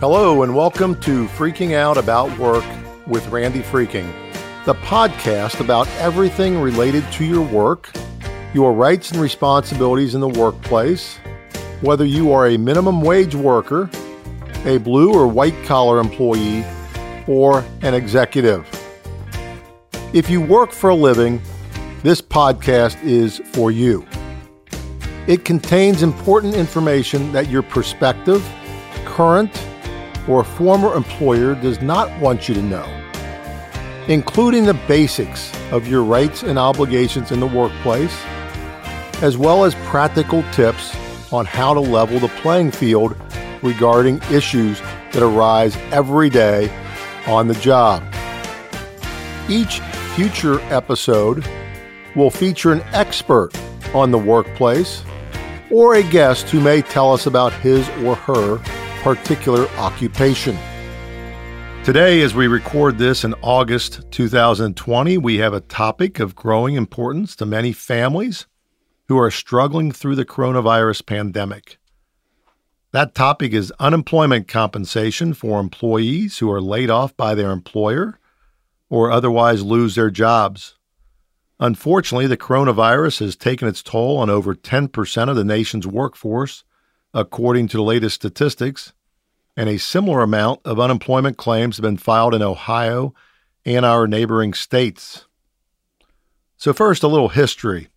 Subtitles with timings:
[0.00, 2.64] Hello, and welcome to Freaking Out About Work
[3.06, 4.10] with Randy Freking,
[4.64, 7.90] the podcast about everything related to your work,
[8.54, 11.18] your rights and responsibilities in the workplace,
[11.82, 13.90] whether you are a minimum wage worker,
[14.64, 16.64] a blue or white collar employee,
[17.26, 18.66] or an executive.
[20.14, 21.42] If you work for a living,
[22.02, 24.06] this podcast is for you.
[25.26, 28.42] It contains important information that your perspective,
[29.04, 29.54] current,
[30.30, 32.86] or former employer does not want you to know,
[34.06, 38.16] including the basics of your rights and obligations in the workplace,
[39.22, 40.96] as well as practical tips
[41.32, 43.16] on how to level the playing field
[43.60, 44.80] regarding issues
[45.10, 46.70] that arise every day
[47.26, 48.00] on the job.
[49.48, 49.80] Each
[50.14, 51.44] future episode
[52.14, 53.50] will feature an expert
[53.94, 55.02] on the workplace
[55.72, 58.60] or a guest who may tell us about his or her
[59.02, 60.56] particular occupation.
[61.82, 67.34] Today, as we record this in August 2020, we have a topic of growing importance
[67.36, 68.46] to many families
[69.08, 71.78] who are struggling through the coronavirus pandemic.
[72.92, 78.18] That topic is unemployment compensation for employees who are laid off by their employer
[78.90, 80.76] or otherwise lose their jobs.
[81.58, 86.64] Unfortunately, the coronavirus has taken its toll on over 10% of the nation's workforce,
[87.14, 88.92] according to the latest statistics,
[89.60, 93.12] and a similar amount of unemployment claims have been filed in Ohio
[93.66, 95.26] and our neighboring states.
[96.56, 97.88] So, first, a little history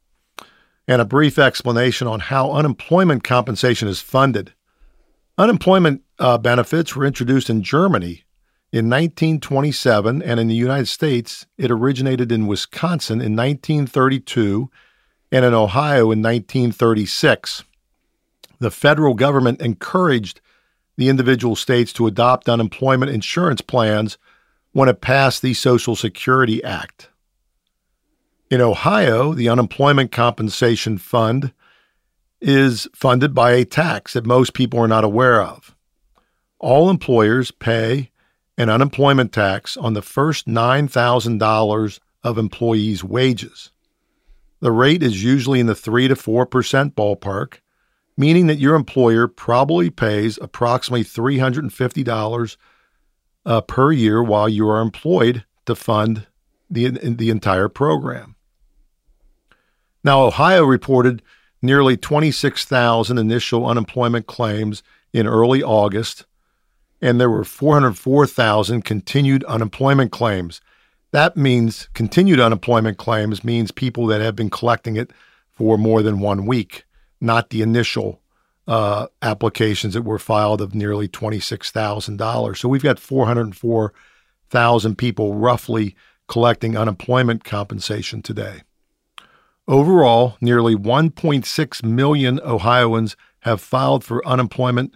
[0.90, 4.52] and a brief explanation on how unemployment compensation is funded.
[5.38, 8.26] Unemployment uh, benefits were introduced in Germany
[8.74, 14.70] in 1927, and in the United States, it originated in Wisconsin in 1932
[15.32, 17.64] and in Ohio in 1936.
[18.60, 20.42] The federal government encouraged
[20.98, 24.18] the individual states to adopt unemployment insurance plans
[24.72, 27.10] when it passed the Social Security Act.
[28.50, 31.54] In Ohio, the Unemployment Compensation Fund
[32.42, 35.76] is funded by a tax that most people are not aware of.
[36.60, 38.12] All employers pay
[38.58, 43.72] an unemployment tax on the first $9,000 of employees' wages.
[44.60, 47.60] The rate is usually in the 3 to 4% ballpark,
[48.16, 52.58] meaning that your employer probably pays approximately $350
[53.46, 56.28] uh, per year while you are employed to fund
[56.70, 58.36] the, the entire program.
[60.04, 61.22] Now, Ohio reported
[61.62, 66.26] nearly 26,000 initial unemployment claims in early August,
[67.02, 70.62] and there were 404,000 continued unemployment claims.
[71.12, 75.12] That means continued unemployment claims means people that have been collecting it
[75.52, 76.86] for more than one week
[77.24, 78.22] not the initial
[78.68, 82.58] uh, applications that were filed of nearly $26,000.
[82.58, 85.96] So we've got 404,000 people roughly
[86.28, 88.62] collecting unemployment compensation today.
[89.68, 94.94] Overall, nearly 1.6 million Ohioans have filed for unemployment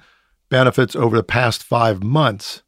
[0.50, 2.64] benefits over the past five months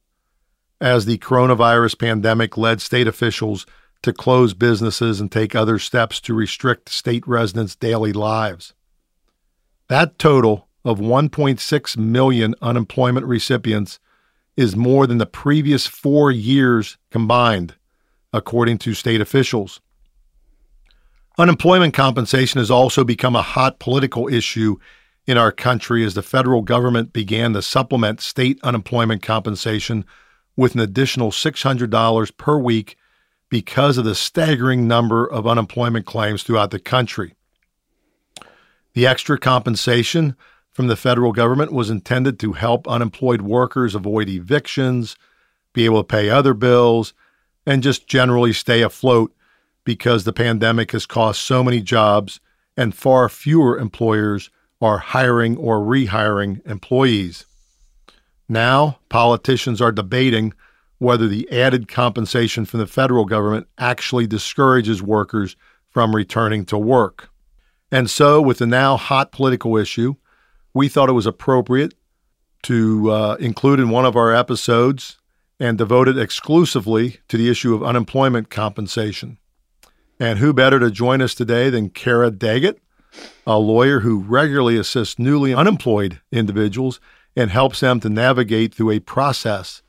[0.81, 3.66] as the coronavirus pandemic led state officials
[4.02, 8.74] to close businesses and take other steps to restrict state residents' daily lives.
[9.89, 14.00] That total of 1.6 million unemployment recipients
[14.55, 17.73] is more than the previous four years combined,
[18.31, 19.81] according to state officials.
[21.39, 24.78] Unemployment compensation has also become a hot political issue
[25.25, 30.05] in our country as the federal government began to supplement state unemployment compensation
[30.55, 32.95] with an additional $600 per week
[33.49, 37.33] because of the staggering number of unemployment claims throughout the country.
[38.94, 40.35] The extra compensation
[40.72, 45.16] from the federal government was intended to help unemployed workers avoid evictions,
[45.73, 47.13] be able to pay other bills,
[47.66, 49.33] and just generally stay afloat
[49.83, 52.39] because the pandemic has cost so many jobs
[52.78, 54.49] and far fewer employers
[54.81, 57.46] are hiring or rehiring employees.
[58.47, 60.53] Now, politicians are debating
[60.97, 65.55] whether the added compensation from the federal government actually discourages workers
[65.90, 67.29] from returning to work.
[67.91, 70.16] And so, with the now hot political issue,
[70.74, 71.96] we thought it was appropriate
[72.64, 75.18] to uh, include in one of our episodes
[75.59, 79.38] and devote it exclusively to the issue of unemployment compensation.
[80.20, 82.82] And who better to join us today than Kara Daggett,
[83.47, 87.00] a lawyer who regularly assists newly unemployed individuals
[87.36, 89.82] and helps them to navigate through a process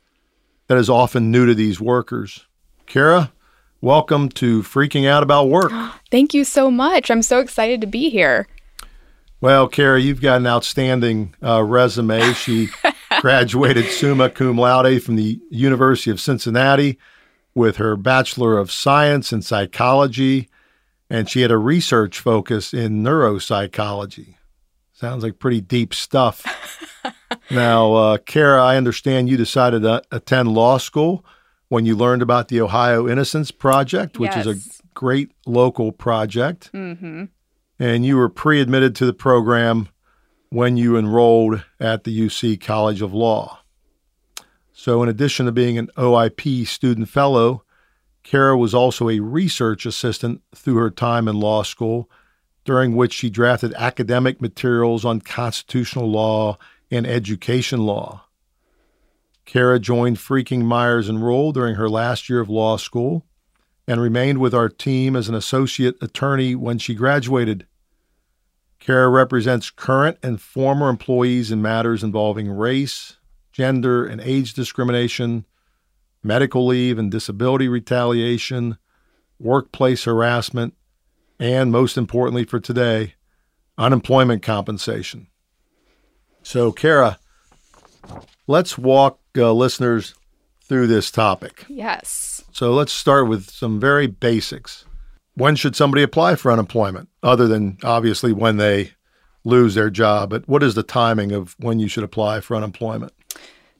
[0.67, 2.47] that is often new to these workers.
[2.85, 3.31] Kara,
[3.81, 5.71] welcome to Freaking Out About Work.
[6.11, 7.09] Thank you so much.
[7.09, 8.47] I'm so excited to be here.
[9.41, 12.33] Well, Kara, you've got an outstanding uh, resume.
[12.33, 12.69] She
[13.21, 16.99] graduated summa cum laude from the University of Cincinnati
[17.55, 20.47] with her Bachelor of Science in Psychology,
[21.09, 24.35] and she had a research focus in neuropsychology.
[24.93, 26.45] Sounds like pretty deep stuff.
[27.51, 31.25] now, uh, Kara, I understand you decided to attend law school
[31.71, 34.45] when you learned about the Ohio Innocence Project, which yes.
[34.45, 36.69] is a great local project.
[36.73, 37.25] Mm-hmm.
[37.79, 39.87] And you were pre admitted to the program
[40.49, 43.61] when you enrolled at the UC College of Law.
[44.73, 47.63] So, in addition to being an OIP student fellow,
[48.21, 52.09] Kara was also a research assistant through her time in law school,
[52.65, 56.57] during which she drafted academic materials on constitutional law
[56.91, 58.25] and education law.
[59.45, 63.25] Kara joined Freking Myers and Reul during her last year of law school
[63.87, 67.65] and remained with our team as an associate attorney when she graduated.
[68.79, 73.17] Kara represents current and former employees in matters involving race,
[73.51, 75.45] gender, and age discrimination,
[76.23, 78.77] medical leave and disability retaliation,
[79.39, 80.73] workplace harassment,
[81.39, 83.15] and most importantly for today,
[83.77, 85.27] unemployment compensation.
[86.43, 87.19] So, Kara,
[88.47, 90.15] let's walk uh, listeners
[90.61, 91.65] through this topic.
[91.67, 92.43] Yes.
[92.51, 94.85] So, let's start with some very basics.
[95.35, 98.91] When should somebody apply for unemployment, other than obviously when they
[99.43, 100.29] lose their job?
[100.29, 103.13] But what is the timing of when you should apply for unemployment?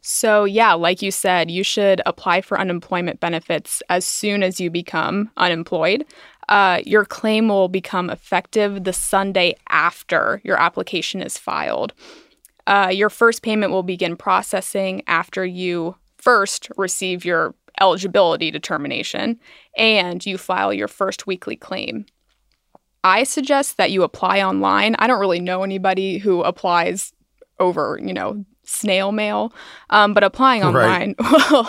[0.02, 4.72] So, yeah, like you said, you should apply for unemployment benefits as soon as you
[4.72, 6.06] become unemployed.
[6.50, 11.94] Uh, your claim will become effective the Sunday after your application is filed.
[12.68, 19.40] Uh, your first payment will begin processing after you first receive your eligibility determination
[19.76, 22.06] and you file your first weekly claim.
[23.04, 24.96] I suggest that you apply online.
[25.00, 27.14] I don't really know anybody who applies
[27.60, 29.54] over, you know, snail mail,
[29.90, 31.32] um, but applying online right.
[31.52, 31.68] will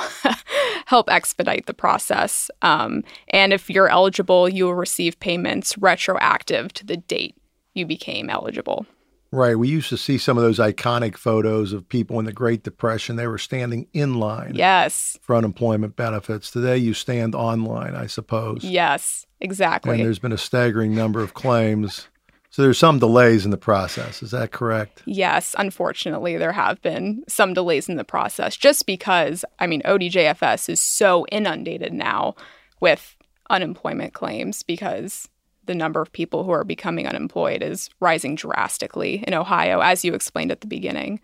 [0.86, 2.50] help expedite the process.
[2.60, 7.36] Um, and if you're eligible, you will receive payments retroactive to the date
[7.74, 8.86] you became eligible.
[9.32, 9.58] Right.
[9.58, 13.16] We used to see some of those iconic photos of people in the Great Depression.
[13.16, 14.52] They were standing in line.
[14.54, 15.18] Yes.
[15.22, 16.50] For unemployment benefits.
[16.50, 18.62] Today you stand online, I suppose.
[18.62, 19.94] Yes, exactly.
[19.94, 22.08] And there's been a staggering number of claims.
[22.50, 24.22] So there's some delays in the process.
[24.22, 25.02] Is that correct?
[25.06, 30.68] Yes, unfortunately, there have been some delays in the process just because, I mean, ODJFS
[30.68, 32.34] is so inundated now
[32.80, 33.16] with
[33.48, 35.28] unemployment claims because
[35.66, 40.14] the number of people who are becoming unemployed is rising drastically in Ohio, as you
[40.14, 41.20] explained at the beginning.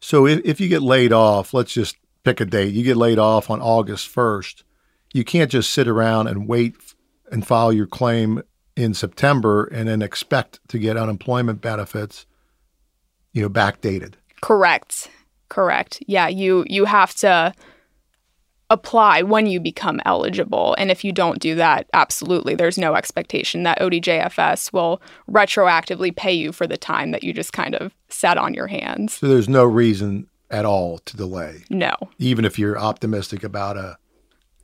[0.00, 3.18] So if, if you get laid off, let's just pick a date, you get laid
[3.18, 4.62] off on August 1st,
[5.12, 6.76] you can't just sit around and wait
[7.30, 8.42] and file your claim
[8.76, 12.26] in September and then expect to get unemployment benefits,
[13.32, 14.14] you know, backdated.
[14.40, 15.10] Correct.
[15.48, 16.02] Correct.
[16.06, 17.52] Yeah, you you have to
[18.70, 20.74] apply when you become eligible.
[20.78, 26.32] And if you don't do that, absolutely, there's no expectation that ODJFS will retroactively pay
[26.32, 29.14] you for the time that you just kind of sat on your hands.
[29.14, 31.64] So there's no reason at all to delay.
[31.68, 31.94] No.
[32.18, 33.98] Even if you're optimistic about a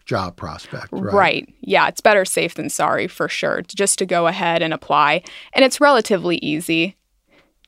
[0.05, 1.13] job prospect, right?
[1.13, 1.55] Right.
[1.61, 5.23] Yeah, it's better safe than sorry for sure, just to go ahead and apply.
[5.53, 6.97] And it's relatively easy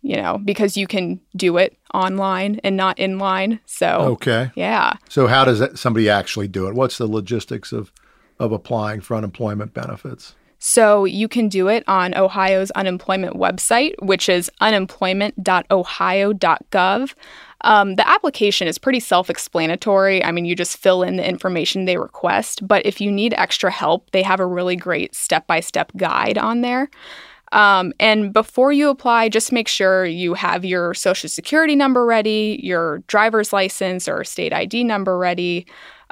[0.03, 3.61] you know, because you can do it online and not in line.
[3.67, 4.95] So okay, yeah.
[5.09, 6.75] So how does that, somebody actually do it?
[6.75, 7.93] What's the logistics of
[8.39, 10.35] of applying for unemployment benefits?
[10.61, 17.15] So you can do it on Ohio's unemployment website, which is unemployment.ohio.gov.
[17.63, 20.25] Um, the application is pretty self explanatory.
[20.25, 22.67] I mean, you just fill in the information they request.
[22.67, 26.39] But if you need extra help, they have a really great step by step guide
[26.39, 26.91] on there.
[27.53, 32.61] Um, and before you apply, just make sure you have your social security number ready,
[32.63, 35.67] your driver's license or state ID number ready.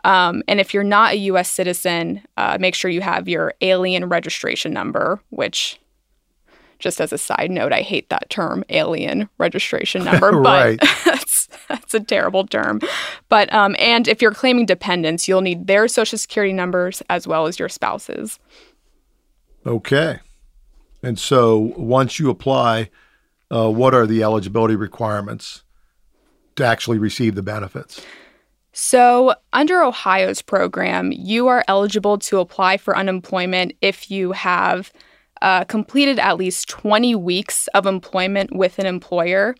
[0.04, 4.08] Um, and if you're not a US citizen, uh, make sure you have your alien
[4.08, 5.80] registration number, which,
[6.78, 11.94] just as a side note, I hate that term, alien registration number, but that's, that's
[11.94, 12.80] a terrible term.
[13.28, 17.46] But, um, and if you're claiming dependents, you'll need their social security numbers as well
[17.46, 18.38] as your spouse's.
[19.66, 20.20] Okay.
[21.06, 22.90] And so once you apply,
[23.48, 25.62] uh, what are the eligibility requirements
[26.56, 28.04] to actually receive the benefits?
[28.72, 34.92] So, under Ohio's program, you are eligible to apply for unemployment if you have
[35.42, 39.54] uh, completed at least 20 weeks of employment with an employer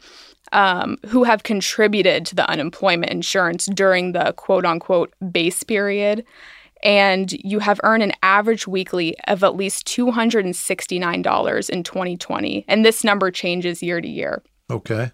[0.50, 6.24] um, who have contributed to the unemployment insurance during the quote unquote base period
[6.83, 12.64] and you have earned an average weekly of at least $269 in 2020.
[12.68, 14.42] And this number changes year to year.
[14.71, 15.11] Okay.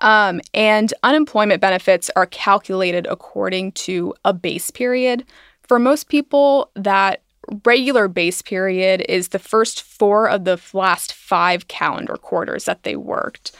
[0.00, 5.24] Um, and unemployment benefits are calculated according to a base period.
[5.62, 7.22] For most people, that
[7.64, 12.96] regular base period is the first four of the last five calendar quarters that they
[12.96, 13.52] worked.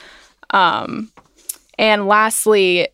[0.50, 1.12] Um,
[1.78, 2.88] and lastly,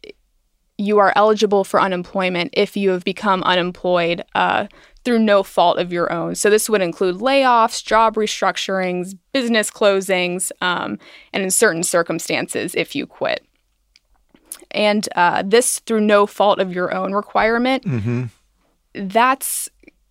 [0.77, 4.67] you are eligible for unemployment if you have become unemployed uh,
[5.05, 6.35] through no fault of your own.
[6.35, 10.99] So, this would include layoffs, job restructurings, business closings, um,
[11.33, 13.47] and in certain circumstances, if you quit.
[14.71, 18.25] And uh, this through no fault of your own requirement, Mm-hmm.
[18.95, 19.69] that's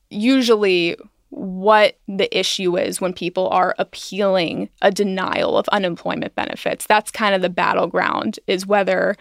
[0.10, 0.96] usually
[1.30, 6.86] what the issue is when people are appealing a denial of unemployment benefits.
[6.86, 9.16] That's kind of the battleground, is whether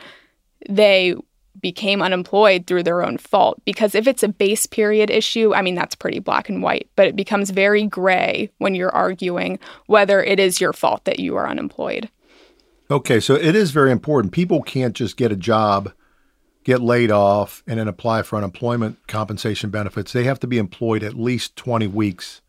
[0.69, 1.15] they
[1.62, 3.62] became unemployed through their own fault.
[3.64, 7.07] Because if it's a base period issue, I mean, that's pretty black and white, but
[7.07, 11.49] it becomes very gray when you're arguing whether it is your fault that you are
[11.49, 12.11] unemployed.
[12.90, 14.35] Okay, so it is very important.
[14.35, 15.92] People can't just get a job,
[16.64, 20.12] get laid off, and then apply for unemployment compensation benefits.
[20.12, 22.42] They have to be employed at least 20 weeks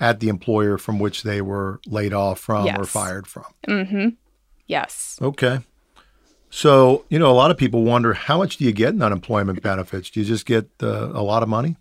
[0.00, 3.44] at the employer from which they were laid off from or fired from.
[3.68, 4.08] Mm-hmm.
[4.66, 5.18] Yes.
[5.20, 5.60] Okay.
[6.54, 9.62] So, you know, a lot of people wonder how much do you get in unemployment
[9.62, 10.10] benefits?
[10.10, 11.76] Do you just get uh, a lot of money?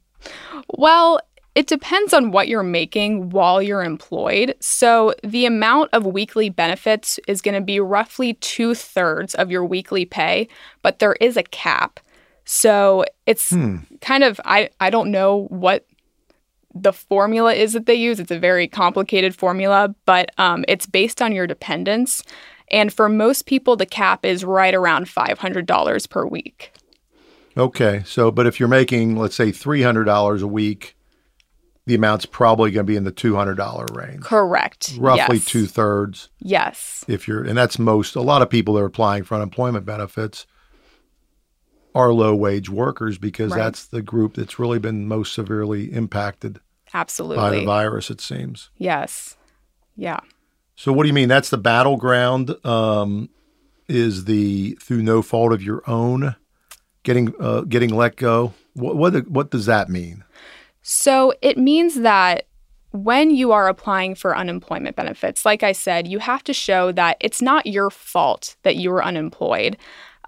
[0.70, 1.20] Well,
[1.56, 4.56] it depends on what you're making while you're employed.
[4.62, 9.66] So, the amount of weekly benefits is going to be roughly two thirds of your
[9.66, 10.48] weekly pay,
[10.84, 12.00] but there is a cap.
[12.46, 13.80] So, it's Hmm.
[14.00, 15.86] kind of, I, I don't know what
[16.74, 18.22] the formula is that they use.
[18.22, 22.24] It's a very complicated formula, but um, it's based on your dependents.
[22.72, 26.72] And for most people, the cap is right around $500 per week.
[27.58, 28.02] Okay.
[28.06, 30.96] So, but if you're making, let's say, $300 a week,
[31.86, 34.22] the amount's probably going to be in the $200 range.
[34.22, 34.94] Correct.
[34.98, 35.46] Roughly Yes.
[35.46, 36.30] two thirds.
[36.40, 37.04] Yes.
[37.08, 40.46] if you're and that's most a lot of people that are applying for unemployment benefits
[41.94, 43.58] are low wage workers because Right.
[43.58, 46.60] that's the group that's really been most severely impacted
[46.94, 47.38] Absolutely.
[47.38, 49.36] by the virus it seems Yes.
[49.98, 50.20] Yeah.
[50.76, 51.30] So what do you mean?
[51.30, 53.30] That's the battleground um,
[53.88, 56.36] is the through no fault of your own
[57.04, 58.54] getting uh, getting let go?
[58.74, 60.24] What, what what does that mean?
[60.82, 62.48] So it means that
[62.92, 67.18] when you are applying for unemployment benefits, like I said, you have to show that
[67.20, 69.78] it's not your fault that you were unemployed.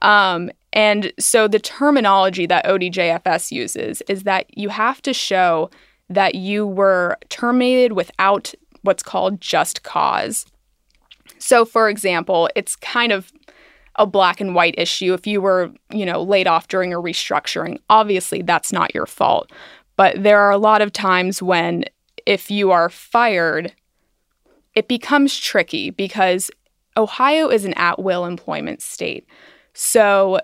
[0.02, 5.70] Um, and so the terminology that ODJFS uses is that you have to show
[6.10, 10.46] that you were terminated without what's called just cause.
[11.40, 13.32] So, for example, it's kind of
[13.96, 15.13] a black and white issue.
[15.13, 19.52] If you were, you know, laid off during a restructuring, obviously that's not your fault.
[19.96, 21.86] But there are a lot of times when,
[22.25, 23.74] if you are fired,
[24.74, 26.50] it becomes tricky because
[26.98, 29.28] Ohio is an at will employment state.
[29.74, 30.40] So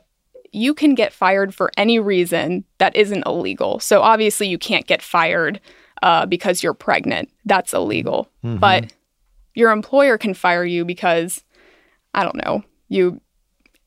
[0.52, 3.80] you can get fired for any reason that isn't illegal.
[3.80, 5.60] So obviously, you can't get fired
[6.02, 7.30] uh, because you're pregnant.
[7.46, 8.30] That's illegal.
[8.42, 8.94] But
[9.56, 11.44] your employer can fire you because,
[12.14, 13.22] I don't know, you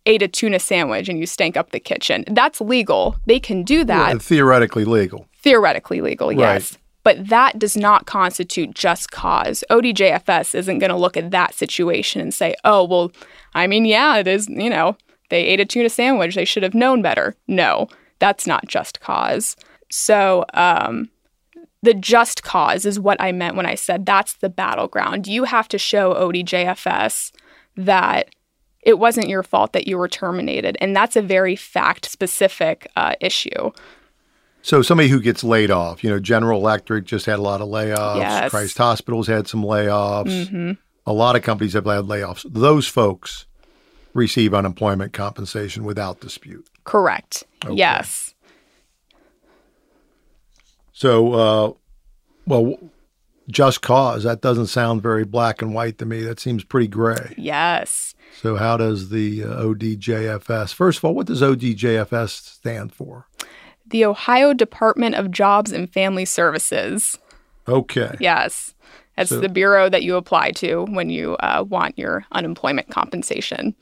[0.05, 2.25] ate a tuna sandwich and you stank up the kitchen.
[2.29, 3.17] That's legal.
[3.27, 6.79] They can do that Yeah, theoretically legal theoretically legal, yes.
[7.05, 9.65] But that does not constitute just cause.
[9.71, 13.11] ODJFS isn't going to look at that situation and say, oh, well,
[13.55, 14.97] I mean, yeah, it is, you know,
[15.29, 16.37] they ate a tuna sandwich.
[16.37, 17.35] They should have known better.
[17.49, 17.89] No,
[18.21, 19.57] that's not just cause.
[19.91, 21.11] So, um,
[21.83, 25.27] the just cause is what I meant when I said that's the battleground.
[25.27, 27.33] You have to show ODJFS
[27.77, 28.35] that
[28.83, 30.77] it wasn't your fault that you were terminated.
[30.81, 33.71] And that's a very fact specific uh, issue.
[34.63, 37.69] So somebody who gets laid off, you know, General Electric just had a lot of
[37.69, 38.19] layoffs.
[38.19, 38.51] Yes.
[38.51, 40.49] Christ Hospitals had some layoffs.
[40.49, 40.73] hmm
[41.05, 42.45] A lot of companies have had layoffs.
[42.49, 43.47] Those folks
[44.15, 46.67] receive unemployment compensation without dispute.
[46.85, 47.45] Correct.
[47.65, 47.75] Okay.
[47.75, 48.32] Yes.
[51.03, 51.73] So, uh,
[52.47, 52.77] well,
[53.49, 56.23] just cause that doesn't sound very black and white to me.
[56.23, 57.35] That seems pretty gray.
[57.37, 58.15] Yes.
[58.41, 60.73] So, how does the uh, ODJFS?
[60.73, 63.27] First of all, what does ODJFS stand for?
[63.85, 67.19] The Ohio Department of Jobs and Family Services.
[67.67, 68.15] Okay.
[68.21, 68.73] Yes.
[69.17, 73.75] That's So- the bureau that you apply to when you uh, want your unemployment compensation.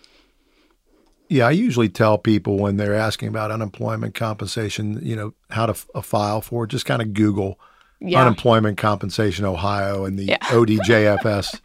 [1.31, 5.71] Yeah, I usually tell people when they're asking about unemployment compensation, you know, how to
[5.73, 6.71] f- a file for it.
[6.71, 7.59] Just kind of Google
[8.01, 8.21] Yeah.
[8.23, 10.39] unemployment compensation Ohio, and the Yeah.
[10.41, 11.61] ODJFS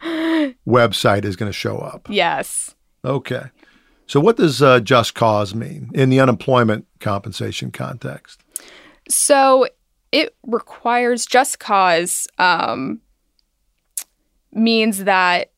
[0.68, 2.06] website is going to show up.
[2.08, 2.74] yes.
[3.04, 3.42] Okay.
[4.06, 8.40] So, what does uh, just cause mean in the unemployment compensation context?
[9.08, 9.66] So
[10.12, 13.00] it requires just cause um,
[14.52, 15.50] means that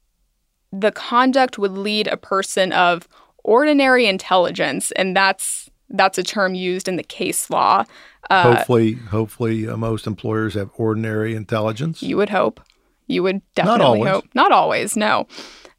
[0.72, 3.06] the conduct would lead a person of
[3.48, 7.84] ordinary intelligence, and that's that's a term used in the case law.
[8.30, 12.02] Uh, hopefully, hopefully, uh, most employers have ordinary intelligence.
[12.02, 12.60] You would hope.
[13.06, 14.24] You would definitely Not hope.
[14.34, 14.96] Not always.
[14.96, 15.26] No.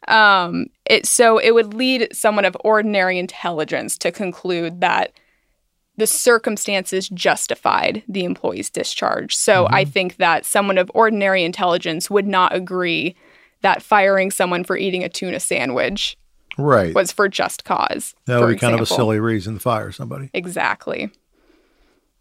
[0.08, 5.12] Um, it so it would lead someone of ordinary intelligence to conclude that
[5.98, 9.36] the circumstances justified the employee's discharge.
[9.36, 9.76] So mm-hmm.
[9.76, 13.16] I think that someone of ordinary intelligence would not agree
[13.62, 16.18] that firing someone for eating a tuna sandwich
[16.60, 16.94] right.
[16.94, 18.16] was for just cause.
[18.26, 20.30] That would be kind of a silly reason to fire somebody.
[20.34, 21.12] Exactly.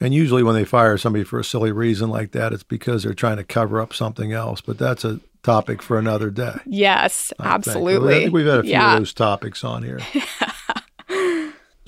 [0.01, 3.15] And usually when they fire somebody for a silly reason like that, it's because they're
[3.15, 4.61] trying to cover up something else.
[4.61, 6.55] But that's a topic for another day.
[6.67, 8.09] Yes, I absolutely.
[8.09, 8.17] Think.
[8.17, 8.95] I think we've had a few yeah.
[8.95, 10.01] of those topics on here.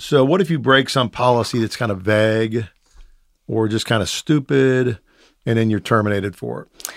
[0.00, 2.66] So, what if you break some policy that's kind of vague
[3.46, 4.98] or just kind of stupid
[5.44, 6.92] and then you're terminated for it?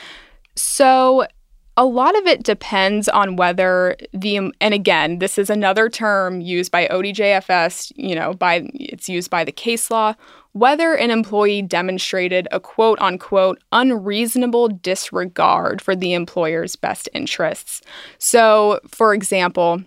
[0.55, 1.27] So,
[1.75, 6.72] a lot of it depends on whether the and again this is another term used
[6.72, 10.13] by ODJFS you know by it's used by the case law
[10.51, 17.82] whether an employee demonstrated a quote unquote unreasonable disregard for the employer's best interests.
[18.20, 19.82] So for example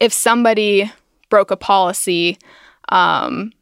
[0.00, 0.90] if somebody
[1.28, 2.38] broke a policy
[2.90, 3.52] um,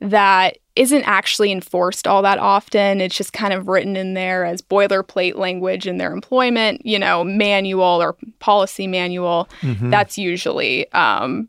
[0.00, 3.00] that isn't actually enforced all that often.
[3.00, 7.24] It's just kind of written in there as boilerplate language in their employment, you know,
[7.24, 9.48] manual or policy manual.
[9.62, 9.90] Mm-hmm.
[9.90, 11.48] That's usually um,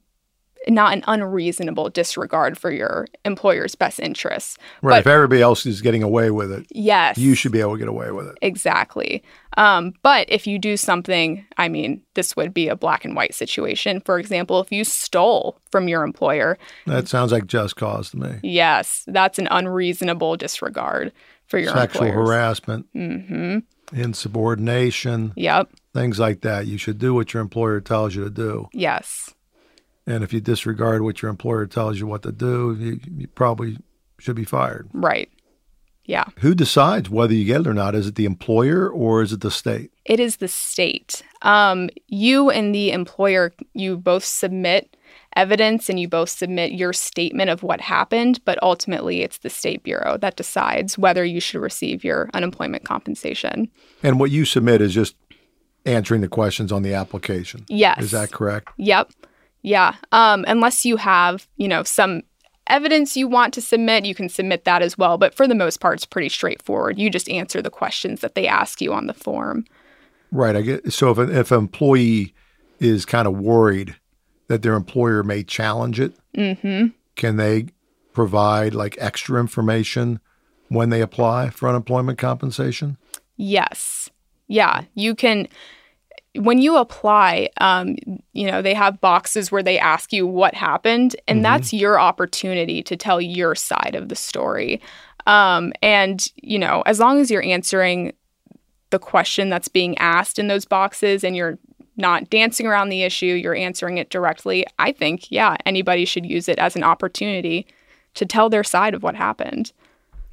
[0.67, 4.57] not an unreasonable disregard for your employer's best interests.
[4.81, 4.95] Right.
[4.95, 7.79] But, if everybody else is getting away with it, yes, you should be able to
[7.79, 8.37] get away with it.
[8.41, 9.23] Exactly.
[9.57, 13.33] Um, but if you do something, I mean, this would be a black and white
[13.33, 14.01] situation.
[14.01, 18.39] For example, if you stole from your employer, that sounds like just cause to me.
[18.43, 21.11] Yes, that's an unreasonable disregard
[21.47, 22.27] for your sexual employers.
[22.27, 23.59] harassment, mm-hmm.
[23.99, 25.33] insubordination.
[25.35, 25.69] Yep.
[25.93, 26.67] Things like that.
[26.67, 28.67] You should do what your employer tells you to do.
[28.73, 29.33] Yes.
[30.07, 33.77] And if you disregard what your employer tells you what to do, you, you probably
[34.19, 34.89] should be fired.
[34.93, 35.29] Right.
[36.05, 36.23] Yeah.
[36.39, 37.93] Who decides whether you get it or not?
[37.93, 39.91] Is it the employer or is it the state?
[40.05, 41.21] It is the state.
[41.41, 44.95] Um, you and the employer, you both submit
[45.35, 49.83] evidence and you both submit your statement of what happened, but ultimately it's the State
[49.83, 53.69] Bureau that decides whether you should receive your unemployment compensation.
[54.01, 55.15] And what you submit is just
[55.85, 57.65] answering the questions on the application.
[57.67, 58.01] Yes.
[58.01, 58.69] Is that correct?
[58.77, 59.11] Yep.
[59.67, 59.95] Yeah.
[60.13, 62.23] Um, unless you have, you know, some
[62.67, 65.17] evidence you want to submit, you can submit that as well.
[65.17, 66.97] But for the most part, it's pretty straightforward.
[66.97, 69.65] You just answer the questions that they ask you on the form.
[70.31, 70.55] Right.
[70.55, 72.33] I get so if an, if an employee
[72.79, 73.97] is kind of worried
[74.47, 76.87] that their employer may challenge it, mm-hmm.
[77.17, 77.67] can they
[78.13, 80.21] provide like extra information
[80.69, 82.97] when they apply for unemployment compensation?
[83.35, 84.09] Yes.
[84.47, 85.49] Yeah, you can
[86.37, 87.95] when you apply, um,
[88.33, 91.43] you know, they have boxes where they ask you what happened, and mm-hmm.
[91.43, 94.81] that's your opportunity to tell your side of the story.
[95.25, 98.13] Um, and, you know, as long as you're answering
[98.89, 101.57] the question that's being asked in those boxes and you're
[101.97, 106.47] not dancing around the issue, you're answering it directly, I think, yeah, anybody should use
[106.47, 107.67] it as an opportunity
[108.13, 109.73] to tell their side of what happened.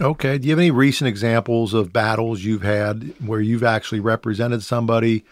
[0.01, 0.39] Okay.
[0.39, 5.25] Do you have any recent examples of battles you've had where you've actually represented somebody?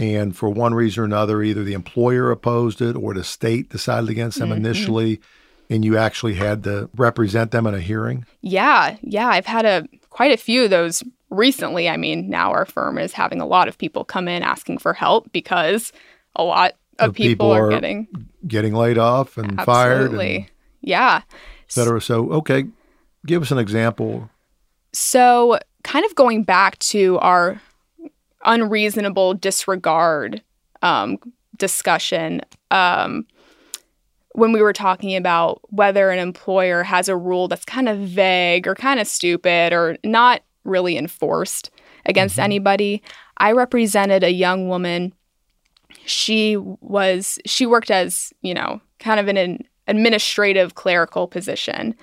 [0.00, 4.08] And for one reason or another, either the employer opposed it or the state decided
[4.08, 4.64] against them mm-hmm.
[4.64, 5.20] initially,
[5.68, 8.24] and you actually had to represent them in a hearing?
[8.40, 9.28] Yeah, yeah.
[9.28, 11.86] I've had a quite a few of those recently.
[11.86, 14.94] I mean, now our firm is having a lot of people come in asking for
[14.94, 15.92] help because
[16.34, 18.08] a lot of people, people, are, getting
[18.46, 19.66] getting laid off and absolutely.
[19.66, 20.14] fired.
[20.14, 21.22] And yeah.
[21.76, 22.64] Et So, okay,
[23.26, 24.30] give us an example.
[24.94, 27.60] So, kind of going back to our
[28.44, 30.42] unreasonable disregard
[30.82, 31.18] um,
[31.56, 33.26] discussion um,
[34.32, 38.66] when we were talking about whether an employer has a rule that's kind of vague
[38.66, 41.70] or kind of stupid or not really enforced
[42.06, 42.44] against mm-hmm.
[42.44, 43.02] anybody.
[43.38, 45.12] I represented a young woman.
[46.06, 51.94] She was she worked as, you know, kind of in an administrative clerical position.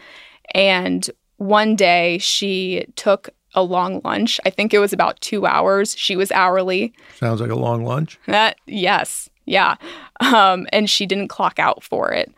[0.53, 4.39] And one day she took a long lunch.
[4.45, 5.95] I think it was about two hours.
[5.97, 6.93] She was hourly.
[7.15, 8.19] Sounds like a long lunch.
[8.27, 9.75] That yes, yeah.
[10.19, 12.31] Um, and she didn't clock out for it.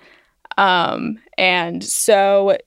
[0.57, 2.57] Um, and so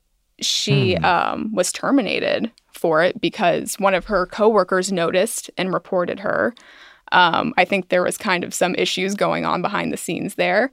[0.41, 1.05] she hmm.
[1.05, 6.55] um, was terminated for it because one of her coworkers noticed and reported her.
[7.13, 10.71] Um, I think there was kind of some issues going on behind the scenes there.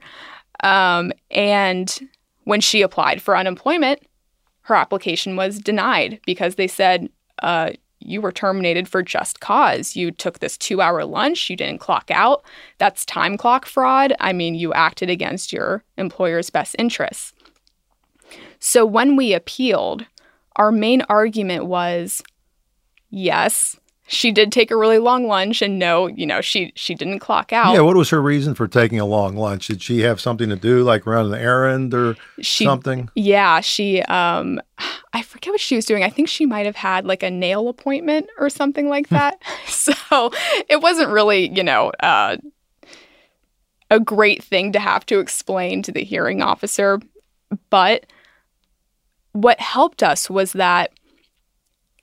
[0.62, 1.98] Um, and
[2.44, 4.02] when she applied for unemployment,
[4.62, 7.08] her application was denied because they said
[7.42, 9.94] uh, you were terminated for just cause.
[9.94, 12.42] You took this two hour lunch, you didn't clock out.
[12.78, 14.14] That's time clock fraud.
[14.20, 17.34] I mean, you acted against your employer's best interests.
[18.58, 20.06] So when we appealed,
[20.56, 22.22] our main argument was
[23.10, 23.78] yes,
[24.12, 27.52] she did take a really long lunch and no, you know, she she didn't clock
[27.52, 27.72] out.
[27.72, 29.68] Yeah, what was her reason for taking a long lunch?
[29.68, 33.08] Did she have something to do like run an errand or she, something?
[33.14, 34.60] Yeah, she um
[35.12, 36.02] I forget what she was doing.
[36.02, 39.14] I think she might have had like a nail appointment or something like Hmm.
[39.14, 39.42] that.
[39.68, 40.32] so,
[40.68, 42.36] it wasn't really, you know, uh
[43.92, 47.00] a great thing to have to explain to the hearing officer,
[47.70, 48.06] but
[49.32, 50.90] what helped us was that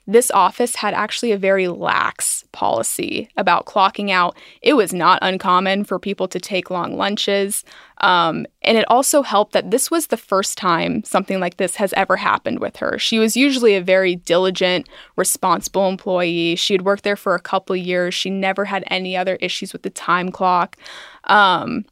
[0.07, 4.37] this office had actually a very lax policy about clocking out.
[4.61, 7.65] It was not uncommon for people to take long lunches.
[7.99, 11.93] Um, and it also helped that this was the first time something like this has
[11.93, 12.97] ever happened with her.
[12.97, 16.55] She was usually a very diligent, responsible employee.
[16.55, 18.13] She had worked there for a couple years.
[18.13, 20.77] She never had any other issues with the time clock.
[21.25, 21.83] Um,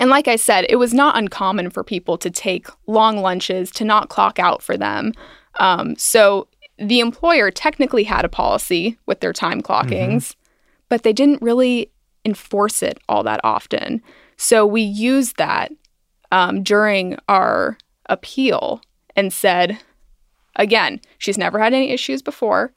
[0.00, 3.84] and like I said, it was not uncommon for people to take long lunches, to
[3.84, 5.12] not clock out for them.
[5.58, 6.48] Um, so
[6.80, 10.34] the employer technically had a policy with their time clockings,
[10.88, 11.90] but they didn't really
[12.24, 14.02] enforce it all that often.
[14.36, 15.70] So we used that
[16.32, 18.80] um, during our appeal
[19.14, 19.78] and said,
[20.56, 22.72] again, she's never had any issues before.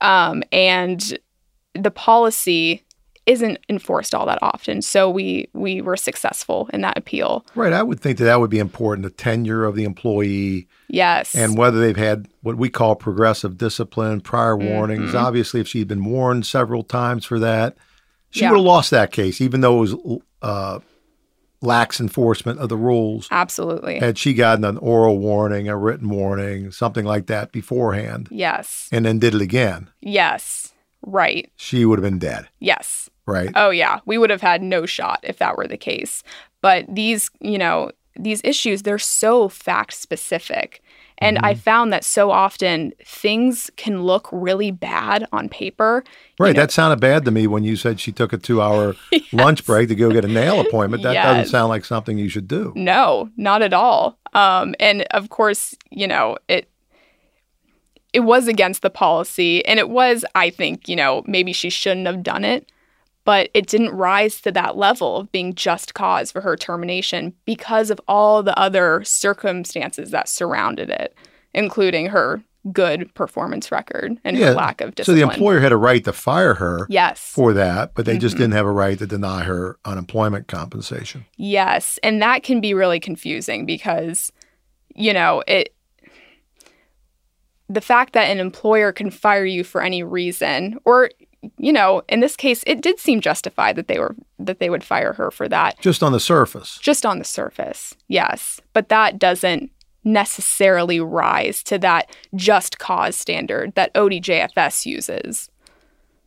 [0.00, 1.18] Um, and
[1.74, 2.84] the policy
[3.28, 4.82] isn't enforced all that often.
[4.82, 7.44] So we we were successful in that appeal.
[7.54, 7.72] Right.
[7.72, 11.34] I would think that that would be important the tenure of the employee Yes.
[11.34, 14.68] and whether they've had what we call progressive discipline, prior Mm-hmm.
[14.68, 15.14] warnings.
[15.14, 17.76] Obviously, if she'd been warned several times for that,
[18.30, 18.50] she Yeah.
[18.50, 20.78] would have lost that case, even though it was uh,
[21.60, 23.28] lax enforcement of the rules.
[23.30, 23.98] Absolutely.
[23.98, 28.88] Had she gotten an oral warning, a written warning, something like that beforehand, yes.
[28.92, 30.72] and then did it again, Yes.
[31.02, 31.50] Right.
[31.56, 33.10] she would have been dead, Yes.
[33.28, 33.50] Right?
[33.54, 36.22] Oh yeah, we would have had no shot if that were the case.
[36.60, 40.82] But these, you know, these issues they're so fact specific.
[41.20, 46.04] And I found that so often things can look really bad on paper.
[46.38, 46.54] Right.
[46.54, 48.94] know- that sounded bad to me when you said she took a two hour
[49.32, 51.02] lunch break to go get a nail appointment.
[51.02, 52.72] That doesn't sound like something you should do.
[52.76, 54.16] No, not at all.
[54.32, 56.70] Um, and of course, you know, it
[58.12, 62.06] it was against the policy and it was, I think, you know, maybe she shouldn't
[62.06, 62.70] have done it,
[63.28, 67.90] but it didn't rise to that level of being just cause for her termination because
[67.90, 71.14] of all the other circumstances that surrounded it,
[71.52, 75.18] including her good performance record and her lack of discipline.
[75.20, 77.20] So the employer had a right to fire her Yes.
[77.20, 78.44] for that, but they just Mm-hmm.
[78.44, 81.26] didn't have a right to deny her unemployment compensation.
[81.36, 84.32] Yes, and that can be really confusing because
[84.94, 85.74] you know, it
[87.68, 91.10] the fact that an employer can fire you for any reason or
[91.58, 94.82] you know, in this case it did seem justified that they were that they would
[94.84, 96.78] fire her for that Just on the surface.
[96.82, 97.94] just on the surface.
[98.08, 99.70] Yes, but that doesn't
[100.04, 105.50] necessarily rise to that just cause standard that ODJFS uses.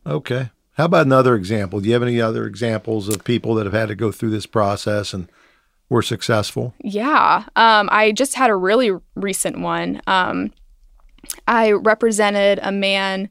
[0.06, 0.50] Okay.
[0.74, 1.80] How about another example?
[1.80, 4.46] Do you have any other examples of people that have had to go through this
[4.46, 5.28] process and
[5.88, 6.74] were successful?
[6.82, 7.44] Yeah.
[7.56, 10.00] Um, I just had a really recent one.
[10.06, 10.52] Um,
[11.46, 13.28] I represented a man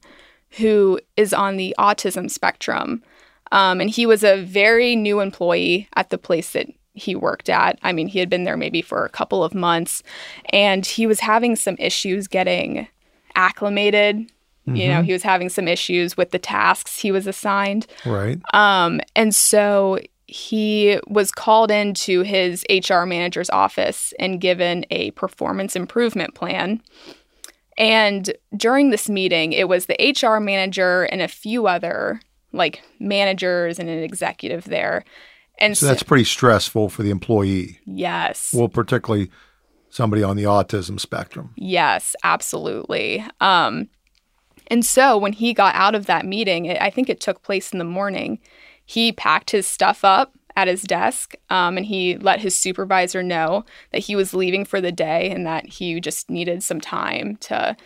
[0.58, 3.02] who is on the autism spectrum.
[3.50, 7.78] Um, and he was a very new employee at the place that he worked at.
[7.82, 10.02] I mean, he had been there maybe for a couple of months
[10.50, 12.86] and he was having some issues getting
[13.34, 14.30] acclimated.
[14.64, 17.88] You know, he was having some issues with the tasks he was assigned.
[18.06, 18.38] Right.
[18.54, 25.74] Um, and so he was called into his HR manager's office and given a performance
[25.74, 26.80] improvement plan.
[27.78, 32.20] And during this meeting, it was the HR manager and a few other
[32.52, 35.04] like managers and an executive there.
[35.58, 37.78] And So that's pretty stressful for the employee.
[37.86, 38.52] yes.
[38.54, 39.30] Well, particularly
[39.90, 41.52] somebody on the autism spectrum.
[41.56, 43.24] Yes, absolutely.
[43.40, 43.88] Um,
[44.68, 47.72] and so when he got out of that meeting, it, I think it took place
[47.72, 48.38] in the morning,
[48.84, 53.64] he packed his stuff up at his desk um, and he let his supervisor know
[53.92, 57.76] that he was leaving for the day and that he just needed some time to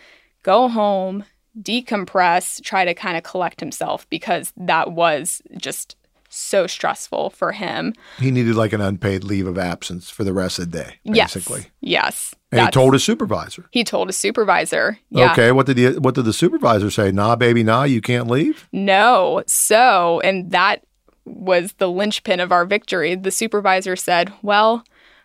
[0.43, 1.23] go home,
[1.61, 5.95] decompress, try to kind of collect himself because that was just
[6.29, 7.93] so stressful for him.
[8.19, 11.67] He needed like an unpaid leave of absence for the rest of the day, basically.
[11.81, 12.33] Yes.
[12.33, 12.35] Yes.
[12.51, 13.65] And he told his supervisor.
[13.71, 14.99] he told his supervisor.
[15.09, 15.31] Yeah.
[15.31, 17.11] Okay, what did the what did the supervisor say?
[17.11, 18.67] Nah, baby, nah, you can't leave.
[18.71, 19.43] No.
[19.47, 20.85] So, and that
[21.27, 23.15] was the linchpin of our victory.
[23.15, 24.83] The supervisor said, Well,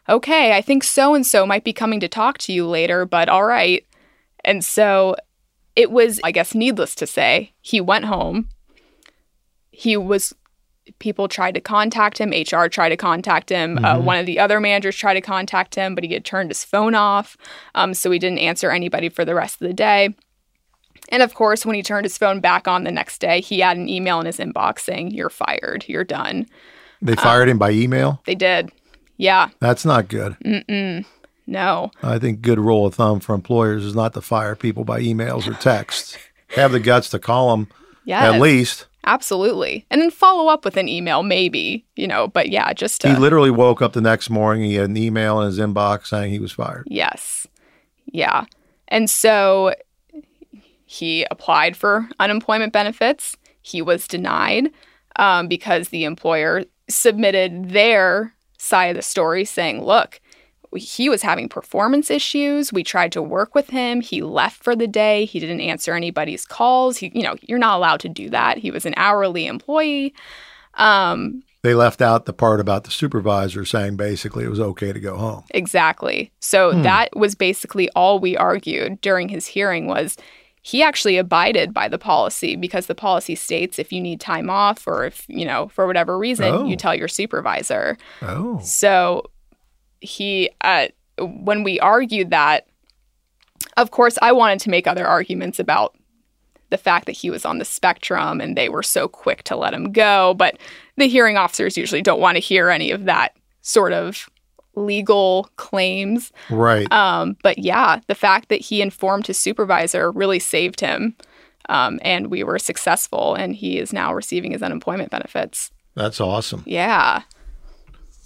[0.09, 3.29] okay, I think so and so might be coming to talk to you later, but
[3.29, 3.85] all right.
[4.45, 5.17] And so
[5.77, 8.49] it was, I guess, needless to say, he went home.
[9.71, 10.35] He was,
[10.99, 12.31] people tried to contact him.
[12.31, 13.79] HR tried to contact him.
[13.79, 14.03] Uh, Mhm.
[14.03, 16.95] one of the other managers tried to contact him, but he had turned his phone
[16.95, 17.37] off.
[17.75, 20.15] Um, so he didn't answer anybody for the rest of the day.
[21.13, 23.77] And of course, when he turned his phone back on the next day, he had
[23.77, 25.85] an email in his inbox saying, You're fired.
[25.87, 26.47] You're done.
[27.01, 28.21] They fired him by email.
[28.27, 28.73] They did.
[29.19, 29.51] Yeah.
[29.61, 30.37] That's not good.
[30.45, 31.05] Mm-mm.
[31.47, 31.91] No.
[32.03, 35.47] I think good rule of thumb for employers is not to fire people by emails
[35.47, 36.17] or texts.
[36.55, 37.69] Have the guts to call them
[38.05, 38.33] Yeah.
[38.33, 38.87] at least.
[39.05, 39.85] Absolutely.
[39.91, 43.09] And then follow up with an email, maybe, you know, but yeah, just to.
[43.09, 44.63] He literally woke up the next morning.
[44.65, 46.87] He had an email in his inbox saying he was fired.
[46.89, 47.47] Yes.
[48.07, 48.45] Yeah.
[48.89, 49.75] And so
[50.93, 53.37] he applied for unemployment benefits.
[53.63, 54.71] He was denied
[55.17, 60.21] um, because the employer submitted their side of the story saying, look,
[60.77, 62.73] he was having performance issues.
[62.73, 64.01] We tried to work with him.
[64.01, 65.25] He left for the day.
[65.25, 66.97] He didn't answer anybody's calls.
[66.99, 68.59] He, you know, you're not allowed to do that.
[68.59, 70.15] He was an hourly employee.
[70.75, 75.01] Um, They left out the part about the supervisor saying basically it was okay to
[75.01, 75.45] go home.
[75.51, 76.33] Exactly.
[76.41, 76.83] So Hmm.
[76.83, 80.17] that was basically all we argued during his hearing was
[80.65, 84.87] he actually abided by the policy because the policy states if you need time off
[84.87, 86.65] or if, you know, for whatever reason, Oh.
[86.65, 87.99] you tell your supervisor.
[88.23, 88.61] Oh.
[88.63, 89.25] So
[90.01, 90.87] he uh
[91.19, 92.67] when we argued that
[93.77, 95.97] of course I wanted to make other arguments about
[96.71, 99.75] the fact that he was on the spectrum and they were so quick to let
[99.75, 100.59] him go, but
[100.97, 104.29] the hearing officers usually don't want to hear any of that sort of
[104.75, 106.33] legal claims.
[106.51, 106.91] Right.
[106.93, 111.17] Um, but yeah, the fact that he informed his supervisor really saved him.
[111.69, 115.71] Um, and we were successful, and he is now receiving his unemployment benefits.
[115.95, 116.65] That's awesome.
[116.67, 117.23] Yeah.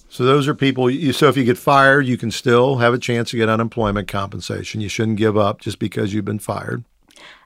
[0.08, 2.98] So those are people you so if you get fired, you can still have a
[2.98, 4.80] chance to get unemployment compensation.
[4.80, 6.84] You shouldn't give up just because you've been fired.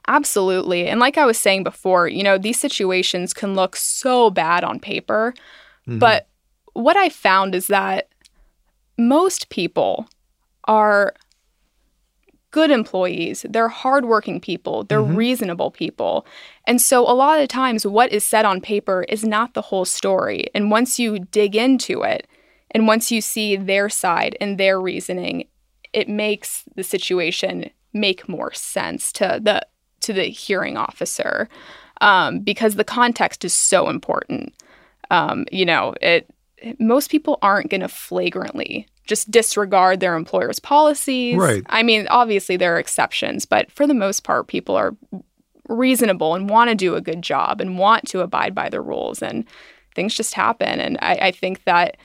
[0.07, 0.87] Absolutely.
[0.87, 4.79] And like I was saying before, you know, these situations can look so bad on
[4.79, 5.33] paper.
[5.87, 5.99] Mhm.
[5.99, 6.27] But
[6.73, 8.07] what I found is that
[9.07, 10.07] most people
[10.65, 11.13] are
[12.51, 13.45] good employees.
[13.49, 14.83] They're hardworking people.
[14.83, 15.15] They're Mhm.
[15.15, 16.25] reasonable people.
[16.67, 19.85] And so a lot of times, what is said on paper is not the whole
[19.85, 20.47] story.
[20.53, 22.27] And once you dig into it,
[22.71, 25.47] and once you see their side and their reasoning,
[25.93, 29.65] it makes the situation make more sense to the
[30.01, 31.47] to the hearing officer
[32.01, 34.53] um, because the context is so important.
[35.11, 36.27] Um, you know, it
[36.79, 41.37] most people aren't going to flagrantly just disregard their employer's policies.
[41.37, 41.63] Right.
[41.67, 44.95] I mean, obviously there are exceptions, but for the most part, people are
[45.67, 49.21] reasonable and want to do a good job and want to abide by the rules,
[49.21, 49.45] and
[49.95, 50.79] things just happen.
[50.79, 51.97] And I, I think that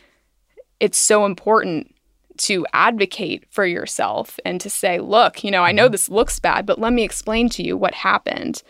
[0.81, 1.95] it's so important
[2.39, 5.93] to advocate for yourself and to say, look, you know, I know mm-hmm.
[5.93, 8.63] this looks bad, but let me explain to you what happened.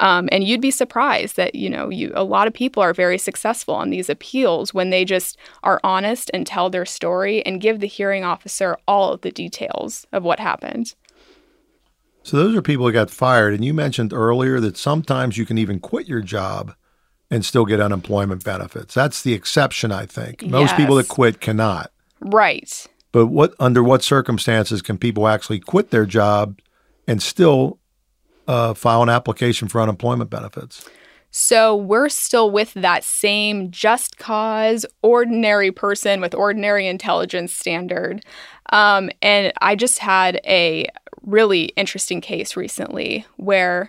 [0.00, 3.18] Um, and you'd be surprised that you know you a lot of people are very
[3.18, 7.80] successful on these appeals when they just are honest and tell their story and give
[7.80, 10.94] the hearing officer all of the details of what happened.
[12.22, 13.54] So those are people who got fired.
[13.54, 16.74] And you mentioned earlier that sometimes you can even quit your job
[17.30, 18.94] and still get unemployment benefits.
[18.94, 20.46] That's the exception, I think.
[20.46, 21.90] Most people that quit cannot.
[22.20, 22.86] Right.
[23.10, 26.60] But what under what circumstances can people actually quit their job
[27.08, 27.78] and still
[28.48, 30.88] uh, file an application for unemployment benefits?
[31.30, 38.22] So we're still with that same just cause, ordinary person with ordinary intelligence standard.
[38.70, 40.86] Um, and I just had a
[41.22, 43.88] really interesting case recently where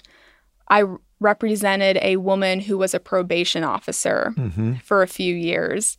[0.69, 0.83] I
[1.19, 4.75] represented a woman who was a probation officer Mm-hmm.
[4.75, 5.97] for a few years.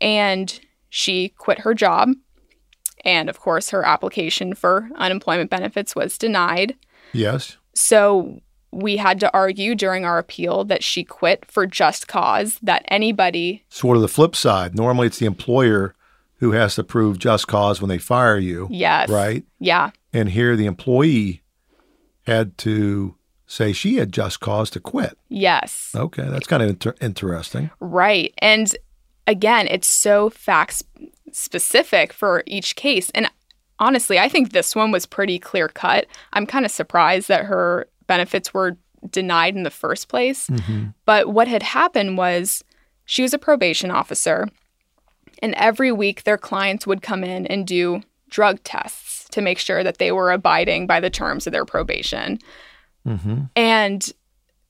[0.00, 0.58] And
[0.90, 2.10] she quit her job.
[3.04, 6.74] And of course, her application for unemployment benefits was denied.
[7.12, 7.56] Yes.
[7.74, 12.84] So we had to argue during our appeal that she quit for just cause, that
[12.88, 14.74] anybody, Sort of the flip side.
[14.74, 15.94] Normally, it's the employer
[16.38, 19.08] who has to prove just cause when they fire you, yes.
[19.08, 19.44] right?
[19.60, 19.90] Yeah.
[20.12, 21.42] And here, the employee
[22.26, 25.16] had to say she had just cause to quit.
[25.28, 25.92] Yes.
[25.94, 27.70] Okay, that's kind of inter- interesting.
[27.80, 28.34] Right.
[28.38, 28.74] And
[29.26, 33.10] again, it's so fact sp- specific for each case.
[33.10, 33.30] And
[33.78, 36.06] honestly, I think this one was pretty clear cut.
[36.32, 38.76] I'm kind of surprised that her benefits were
[39.10, 40.48] denied in the first place.
[40.48, 40.88] Mm-hmm.
[41.04, 42.64] But what had happened was
[43.04, 44.48] she was a probation officer,
[45.42, 49.84] and every week their clients would come in and do drug tests to make sure
[49.84, 52.38] that they were abiding by the terms of their probation.
[53.06, 53.42] Mm-hmm.
[53.54, 54.12] And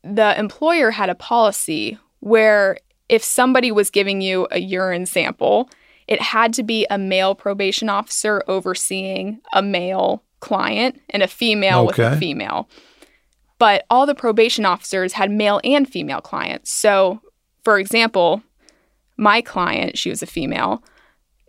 [0.02, 5.70] the employer had a policy where if somebody was giving you a urine sample,
[6.06, 11.86] it had to be a male probation officer overseeing a male client and a female
[11.86, 12.68] with a female.
[13.58, 16.70] But all the probation officers had male and female clients.
[16.70, 17.20] So,
[17.62, 18.42] for example,
[19.16, 20.82] my client, she was a female,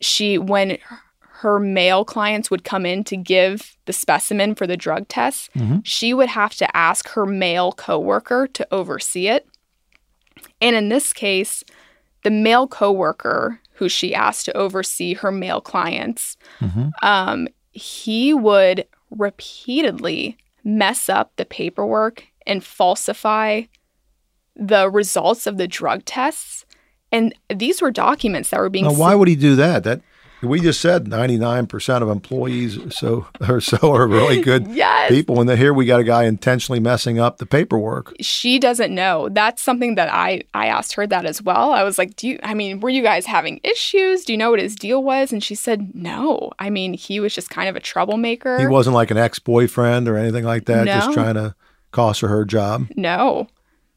[0.01, 0.77] she, when
[1.19, 5.79] her male clients would come in to give the specimen for the drug tests, Mm-hmm.
[5.83, 9.47] she would have to ask her male coworker to oversee it.
[10.61, 11.63] And in this case,
[12.23, 16.89] the male coworker who she asked to oversee her male clients, Mm-hmm.
[17.01, 23.63] um, he would repeatedly mess up the paperwork and falsify
[24.55, 26.65] the results of the drug tests.
[27.11, 29.83] And these were documents that were being Now, why would he do that?
[29.83, 30.01] That
[30.41, 34.67] we just said ninety nine percent of employees or so or so are really good
[34.69, 35.09] Yes.
[35.11, 38.13] people, and then here we got a guy intentionally messing up the paperwork.
[38.21, 39.29] she doesn't know.
[39.29, 41.71] That's something that I I asked her that as well.
[41.73, 44.25] I was like, "Do you I mean, were you guys having issues?
[44.25, 46.51] Do you know what his deal was?" And she said, "No.
[46.59, 50.07] I mean, he was just kind of a troublemaker." He wasn't like an ex boyfriend
[50.07, 51.55] or anything like that, just trying to
[51.91, 52.87] cost her her job.
[52.95, 53.47] No.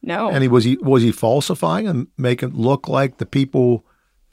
[0.01, 0.31] No.
[0.31, 3.85] And he was he was he falsifying and making look like the people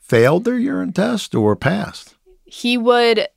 [0.08, 2.16] failed their urine test or passed?
[2.46, 3.28] he would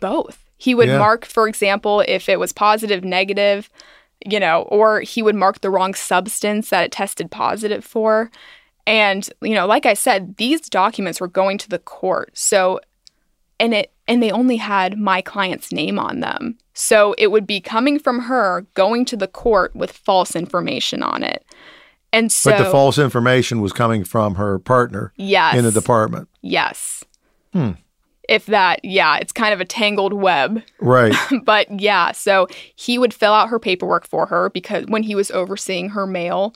[0.00, 0.44] both.
[0.58, 0.98] He would Yeah.
[0.98, 3.70] mark, for example, if it was positive, negative,
[4.26, 8.30] you know, or he would mark the wrong substance that it tested positive for.
[8.86, 12.30] And, you know, like I said, these documents were going to the court.
[12.34, 12.80] So,
[13.58, 16.58] and it, and they only had my client's name on them.
[16.74, 21.22] So it would be coming from her going to the court with false information on
[21.22, 21.44] it.
[22.14, 26.28] And so, but the false information was coming from her partner yes, in the department.
[26.42, 27.02] yes.
[27.52, 27.72] Hmm.
[28.26, 31.14] If that, yeah, it's kind of a tangled web Right.
[31.44, 35.30] but yeah, so he would fill out her paperwork for her because when he was
[35.32, 36.54] overseeing her male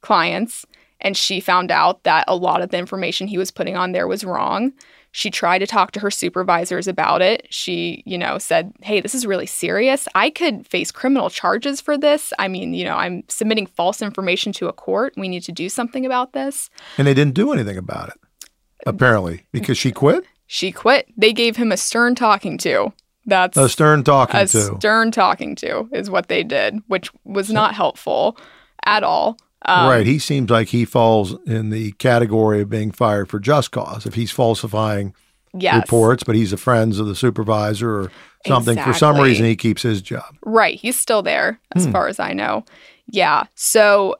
[0.00, 0.64] clients
[1.00, 4.06] and she found out that a lot of the information he was putting on there
[4.06, 4.72] was wrong.
[5.10, 7.46] She tried to talk to her supervisors about it.
[7.50, 10.06] She, you know, said, "Hey, this is really serious.
[10.14, 12.32] I could face criminal charges for this.
[12.38, 15.14] I mean, you know, I'm submitting false information to a court.
[15.16, 18.16] We need to do something about this." and they didn't do anything about it.
[18.86, 20.24] Apparently, because she quit.
[20.46, 21.06] She quit.
[21.16, 22.92] They gave him a stern talking to.
[23.26, 24.76] That's A stern talking a to.
[24.78, 28.38] stern talking to is what they did, which was not helpful
[28.86, 29.36] at all.
[29.66, 30.06] Um, right.
[30.06, 34.06] He seems like he falls in the category of being fired for just cause.
[34.06, 35.14] If he's falsifying
[35.54, 35.76] Yes.
[35.82, 38.12] reports, but he's a friends of the supervisor or
[38.46, 40.36] something, for some reason he keeps his job.
[40.44, 40.78] Right.
[40.78, 41.92] He's still there, as Hmm.
[41.92, 42.64] far as I know.
[43.06, 43.44] Yeah.
[43.54, 44.16] So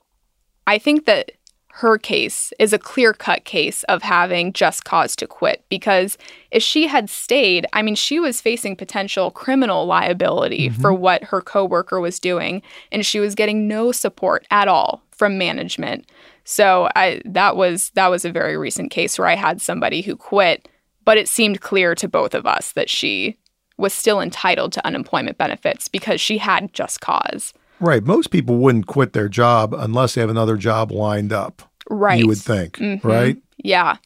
[0.66, 1.32] I think that
[1.78, 6.18] her case is a clear cut case of having just cause to quit because
[6.50, 10.82] if she had stayed, I mean, she was facing potential criminal liability mm-hmm.
[10.82, 15.38] for what her coworker was doing, and she was getting no support at all from
[15.38, 16.10] management.
[16.42, 20.16] So I that was that was a very recent case where I had somebody who
[20.16, 20.68] quit,
[21.04, 23.38] but it seemed clear to both of us that she
[23.76, 27.54] was still entitled to unemployment benefits because she had just cause.
[27.78, 28.02] Right.
[28.02, 31.67] Most people wouldn't quit their job unless they have another job lined up.
[31.90, 32.18] Right.
[32.20, 33.02] You would think, Mhm.
[33.04, 33.36] right?
[33.56, 33.96] Yeah.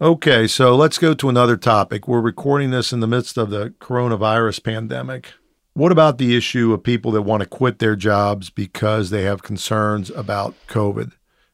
[0.00, 2.06] Okay, so let's go to another topic.
[2.06, 5.32] We're recording this in the midst of the coronavirus pandemic.
[5.72, 9.42] What about the issue of people that want to quit their jobs because they have
[9.42, 11.12] concerns about COVID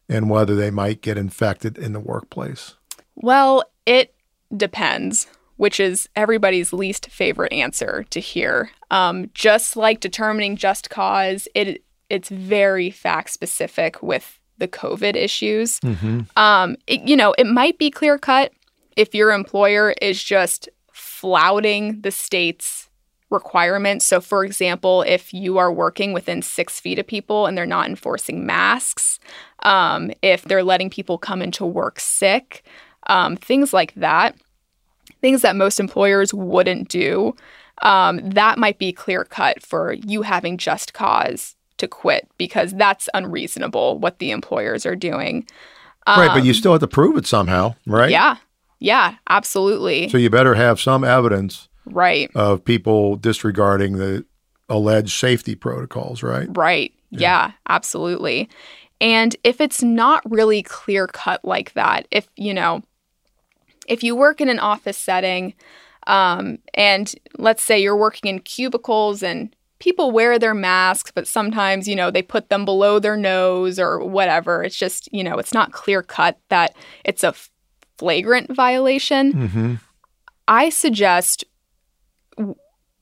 [0.08, 2.74] and whether they might get infected in the workplace?
[3.14, 4.14] Well, it
[4.56, 8.70] depends, which is everybody's least favorite answer to hear.
[8.90, 15.80] Um, just like determining just cause, it it's very fact specific with the COVID issues.
[15.80, 16.20] Mm-hmm.
[16.36, 18.52] Um, it, you know, it might be clear cut
[18.96, 22.88] if your employer is just flouting the state's
[23.28, 24.06] requirements.
[24.06, 27.88] So, for example, if you are working within six feet of people and they're not
[27.88, 29.18] enforcing masks,
[29.64, 32.62] um, if they're letting people come into work sick,
[33.08, 34.36] um, things like that,
[35.20, 37.34] things that most employers wouldn't do,
[37.82, 43.08] um, that might be clear cut for you having just cause to quit because that's
[43.12, 45.46] unreasonable what the employers are doing.
[46.06, 48.10] right, but you Um, still have to prove it somehow, right?
[48.10, 48.36] Yeah.
[48.78, 50.08] Yeah, absolutely.
[50.08, 52.30] So you better have some evidence right.
[52.34, 54.24] of people disregarding the
[54.68, 56.48] alleged safety protocols, right?
[56.50, 56.92] Right.
[57.10, 57.52] Yeah.
[57.68, 58.48] absolutely.
[59.00, 62.82] And if it's not really clear cut like that, if, you know,
[63.86, 65.54] if you work in an office setting
[66.06, 71.88] um, and let's say you're working in cubicles and people wear their masks, but sometimes,
[71.88, 74.62] you know, they put them below their nose or whatever.
[74.62, 77.34] It's just, you know, it's not clear cut that it's a
[77.98, 79.32] flagrant violation.
[79.32, 79.74] Mm-hmm.
[80.46, 81.44] I suggest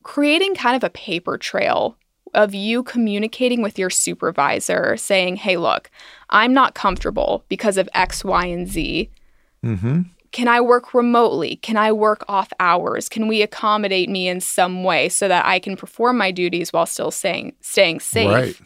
[0.02, 1.98] creating kind of a paper trail
[2.32, 5.90] of you communicating with your supervisor saying, hey, look,
[6.30, 9.10] I'm not comfortable because of X, Y, and Z.
[9.62, 10.02] Mm-hmm.
[10.32, 11.56] Can I work remotely?
[11.56, 13.08] Can I work off hours?
[13.08, 16.86] Can we accommodate me in some way so that I can perform my duties while
[16.86, 18.28] still staying staying safe?
[18.28, 18.60] Right.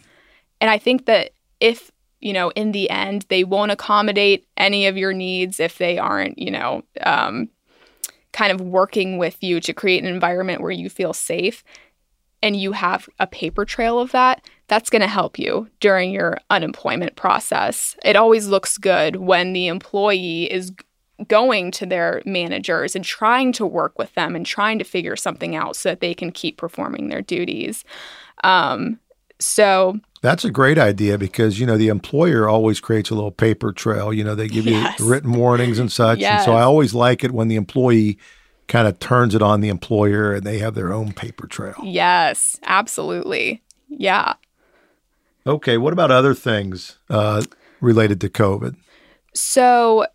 [0.60, 1.90] And I think that if
[2.20, 6.38] you know, in the end, they won't accommodate any of your needs if they aren't,
[6.38, 7.50] you know, um,
[8.32, 11.62] kind of working with you to create an environment where you feel safe
[12.42, 16.38] and you have a paper trail of that, that's going to help you during your
[16.48, 17.94] unemployment process.
[18.02, 20.72] It always looks good when the employee is
[21.28, 25.54] going to their managers and trying to work with them and trying to figure something
[25.54, 27.84] out so that they can keep performing their duties.
[28.42, 28.98] Um,
[29.38, 33.72] so that's a great idea because you know the employer always creates a little paper
[33.72, 34.12] trail.
[34.12, 34.98] You know they give Yes.
[34.98, 38.18] you written warnings and such, and so I always like it when the employee
[38.66, 41.74] kind of turns it on the employer and they have their own paper trail.
[41.82, 43.62] yes, absolutely.
[43.88, 44.34] Yeah.
[45.46, 47.42] Okay, what about other things uh,
[47.80, 48.76] related to COVID?
[49.34, 50.06] So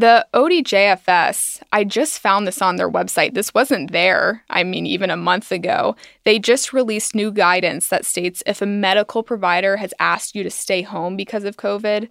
[0.00, 3.32] the ODJFS, I just found this on their website.
[3.32, 5.96] This wasn't there, I mean, even a month ago.
[6.24, 10.50] They just released new guidance that states if a medical provider has asked you to
[10.50, 12.08] stay home because of COVID,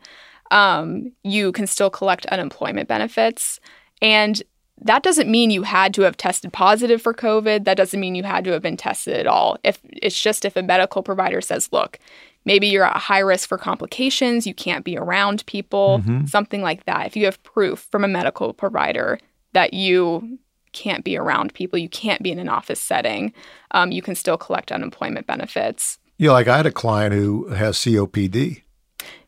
[0.49, 3.59] um, you can still collect unemployment benefits.
[4.01, 4.41] And
[4.81, 7.63] that doesn't mean you had to have tested positive for COVID.
[7.65, 9.57] That doesn't mean you had to have been tested at all.
[9.63, 11.97] If it's just if a medical provider says, look,
[12.43, 17.07] maybe you're at high risk for complications, you can't be around people, something like that.
[17.07, 19.17] If you have proof from a medical provider
[19.53, 20.37] that you
[20.73, 23.33] can't be around people, you can't be in an office setting,
[23.71, 25.99] um, you can still collect unemployment benefits.
[26.17, 28.61] You know, like I had a client who has COPD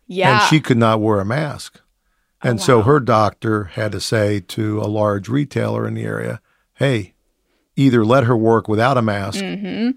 [0.07, 0.33] Yeah.
[0.41, 1.79] and she could not wear a mask.
[2.43, 6.39] And so her doctor had to say to a large retailer in the area,
[6.75, 7.13] hey,
[7.75, 9.91] either let her work without a mask hmm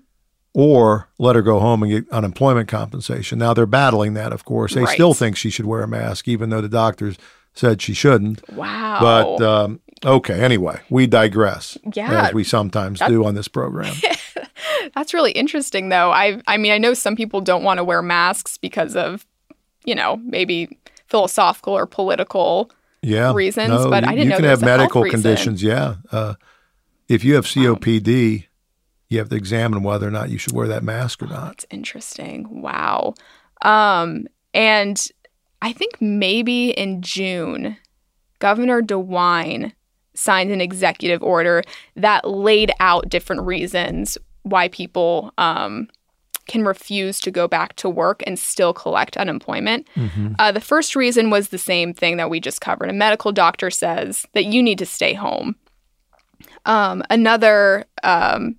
[0.52, 3.38] or let her go home and get unemployment compensation.
[3.38, 4.74] Now they're battling that, of course.
[4.74, 4.94] They Right.
[4.94, 7.16] still think she should wear a mask, even though the doctors
[7.54, 8.42] said she shouldn't.
[8.50, 8.98] Wow.
[9.38, 12.26] But um, okay, anyway, we digress, Yeah.
[12.26, 13.94] as we sometimes do on this program.
[14.96, 16.10] That's really interesting, though.
[16.10, 19.24] I I mean, I know some people don't want to wear masks because of,
[19.84, 20.76] you know, maybe
[21.10, 22.70] philosophical or political.
[23.02, 25.62] Yeah, reasons, no, but I didn't you know can have medical conditions.
[25.62, 26.34] Yeah, uh,
[27.08, 28.46] if you have COPD,
[29.08, 31.46] you have to examine whether or not you should wear that mask or not.
[31.46, 32.60] That's interesting.
[32.62, 33.14] Wow.
[33.62, 35.02] Um, and
[35.62, 37.76] I think maybe in June,
[38.38, 39.72] Governor DeWine
[40.14, 41.62] signed an executive order
[41.96, 45.88] that laid out different reasons why people um,
[46.48, 49.86] can refuse to go back to work and still collect unemployment.
[50.38, 52.88] Uh, the first reason was the same thing that we just covered.
[52.90, 55.54] A medical doctor says that you need to stay home.
[56.66, 58.56] Um, another um,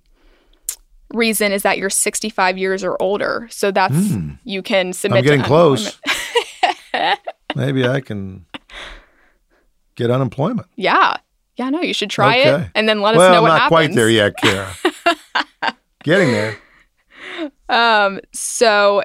[1.12, 3.46] reason is that you're 65 years or older.
[3.50, 4.30] So that's Hmm.
[4.44, 5.18] you can submit.
[5.18, 5.98] I'm getting close.
[7.54, 8.46] Maybe I can
[9.96, 10.68] get unemployment.
[10.76, 11.16] Yeah,
[11.56, 11.68] yeah.
[11.70, 12.62] No, you should try Okay.
[12.64, 13.68] it and then let us well, know I'm what not happens.
[13.68, 14.72] quite there yet, Kara.
[16.04, 16.56] Getting there.
[17.68, 19.02] Um, so,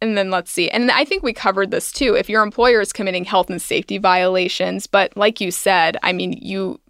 [0.00, 0.68] and then let's see.
[0.68, 2.14] And I think we covered this too.
[2.14, 6.32] If your employer is committing health and safety violations, but like you said, I mean,
[6.32, 6.80] you,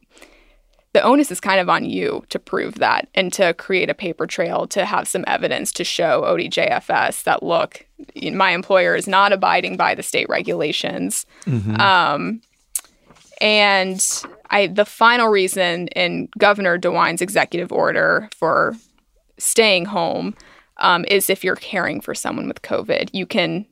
[0.92, 4.26] the onus is kind of on you to prove that and to create a paper
[4.26, 7.86] trail to have some evidence to show ODJFS that look,
[8.32, 11.24] my employer is not abiding by the state regulations.
[11.80, 12.42] Um,
[13.40, 18.74] and I, the final reason in Governor DeWine's executive order for
[19.38, 20.34] staying home
[20.78, 23.10] um, is if you're caring for someone with COVID.
[23.12, 23.66] You can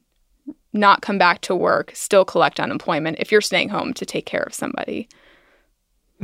[0.73, 4.43] not come back to work, still collect unemployment if you're staying home to take care
[4.43, 5.09] of somebody.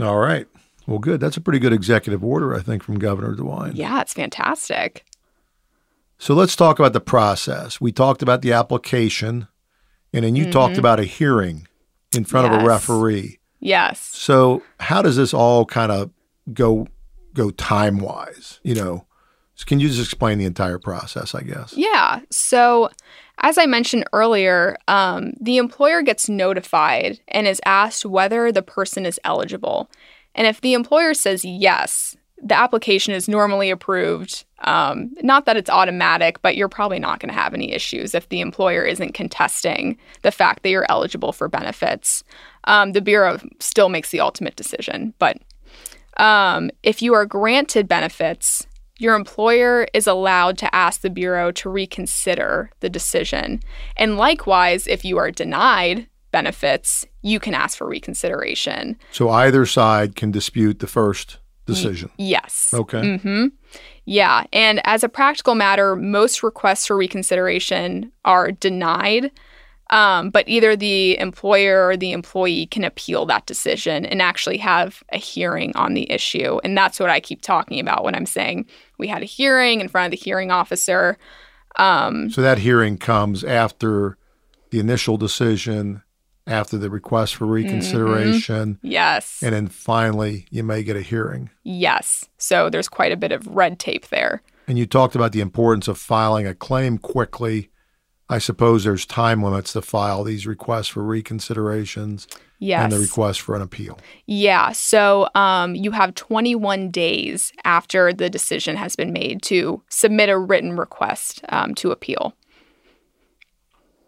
[0.01, 0.47] All right.
[0.87, 1.21] Well, good.
[1.21, 3.73] That's a pretty good executive order, I think, from Governor DeWine.
[3.75, 5.05] Yeah, it's fantastic.
[6.19, 7.81] So let's talk about the process.
[7.81, 9.49] We talked about the application,
[10.13, 11.67] and then you talked about a hearing
[12.15, 12.67] in front of a Mm-hmm.
[12.67, 13.39] Referee.
[13.61, 14.01] Yes.
[14.01, 16.11] So how does this all kind of
[16.53, 16.87] go
[17.35, 18.61] go time wise?
[18.63, 19.07] You know,
[19.57, 21.35] so can you just explain the entire process?
[21.35, 21.73] I guess.
[21.75, 22.21] Yeah.
[22.31, 22.91] So,
[23.39, 29.07] as I mentioned earlier, um, the employer gets notified and is asked whether the person
[29.07, 29.91] is eligible.
[30.35, 34.45] And if the employer says yes, the application is normally approved.
[34.61, 38.29] Um, not that it's automatic, but you're probably not going to have any issues if
[38.29, 42.23] the employer isn't contesting the fact that you're eligible for benefits.
[42.65, 45.15] Um, the Bureau still makes the ultimate decision.
[45.19, 45.39] But
[46.19, 48.67] um, if you are granted benefits,
[48.99, 53.61] your employer is allowed to ask the Bureau to reconsider the decision.
[53.97, 58.99] And likewise, if you are denied benefits, you can ask for reconsideration.
[59.11, 62.11] So either side can dispute the first decision.
[62.17, 62.73] Yes.
[62.73, 63.01] Okay.
[63.01, 63.47] Mm-hmm.
[64.05, 64.45] Yeah.
[64.53, 69.33] And as a practical matter, most requests for reconsideration are denied.
[69.91, 75.05] Um, but either the employer or the employee can appeal that decision and actually have
[75.13, 76.59] a hearing on the issue.
[76.65, 78.67] And that's what I keep talking about when I'm saying
[78.99, 81.19] we had a hearing in front of the hearing officer.
[81.77, 84.17] Um, so that hearing comes after
[84.71, 86.03] the initial decision,
[86.49, 88.75] after the request for reconsideration.
[88.75, 88.87] Mm-hmm.
[88.87, 89.41] Yes.
[89.43, 91.51] And then finally, you may get a hearing.
[91.63, 92.25] Yes.
[92.39, 94.43] So there's quite a bit of red tape there.
[94.67, 97.71] And you talked about the importance of filing a claim quickly
[98.29, 102.27] I suppose there's time limits to file these requests for reconsiderations
[102.59, 102.83] yes.
[102.83, 103.99] and the request for an appeal.
[104.27, 104.73] Yeah.
[104.73, 110.39] So um, you have 21 days after the decision has been made to submit a
[110.39, 112.35] written request um, to appeal.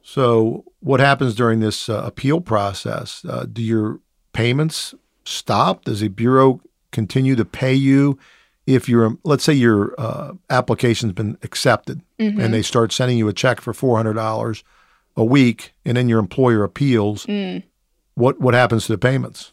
[0.03, 3.23] So, what happens during this uh, appeal process?
[3.29, 4.01] Uh, do your
[4.33, 4.95] payments
[5.27, 5.85] stop?
[5.85, 6.63] Does the Bureau
[6.93, 8.19] continue to pay you
[8.69, 12.39] if your let's say your uh, application's been accepted mm-hmm.
[12.39, 14.63] and they start sending you a check for four hundred dollars
[15.17, 17.63] a week, and then your employer appeals, mm.
[18.15, 19.53] what what happens to the payments?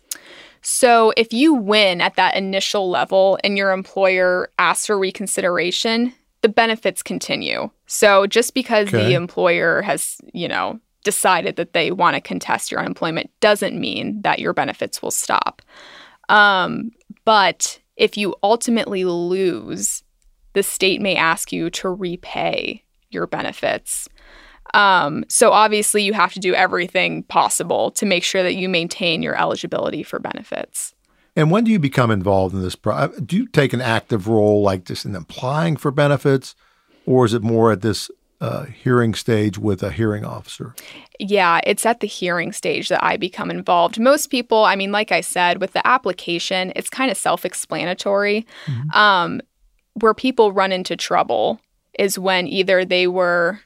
[0.62, 6.12] So if you win at that initial level and your employer asks for reconsideration,
[6.42, 7.70] the benefits continue.
[7.86, 9.06] So just because okay.
[9.06, 14.22] the employer has, you know, decided that they want to contest your unemployment doesn't mean
[14.24, 15.62] that your benefits will stop.
[16.30, 16.92] Um,
[17.26, 20.04] but if you ultimately lose,
[20.54, 24.08] the state may ask you to repay your benefits.
[24.74, 29.22] Um, so obviously, you have to do everything possible to make sure that you maintain
[29.22, 30.94] your eligibility for benefits.
[31.36, 32.76] And when do you become involved in this?
[32.76, 36.56] Pro- do you take an active role, like just in applying for benefits,
[37.06, 38.10] or is it more at this
[38.46, 40.76] uh, hearing stage with a hearing officer?
[41.20, 44.00] Yeah, it's at the hearing stage that I become involved.
[44.00, 48.46] Most people, I mean, like I said, with the application, it's kind of self explanatory.
[48.68, 48.98] Mm-hmm.
[48.98, 49.42] Um,
[49.96, 51.60] where people run into trouble
[51.98, 53.62] is when either they were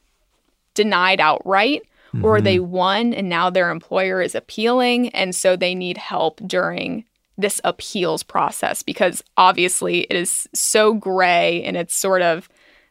[0.75, 1.81] denied outright
[2.13, 2.23] mm-hmm.
[2.23, 5.09] or they won and now their employer is appealing.
[5.09, 7.03] And so they need help during
[7.35, 12.47] this appeals process because obviously it is so gray and it's sort of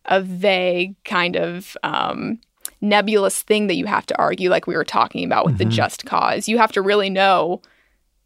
[0.06, 2.40] a vague kind of um,
[2.80, 5.68] nebulous thing that you have to argue, like we were talking about with mm-hmm.
[5.68, 6.48] the just cause.
[6.48, 7.62] You have to really know,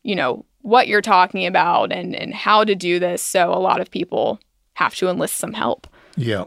[0.02, 3.22] you know, what you're talking about and and how to do this.
[3.22, 4.40] So a lot of people
[4.74, 5.86] have to enlist some help.
[6.16, 6.44] Yeah.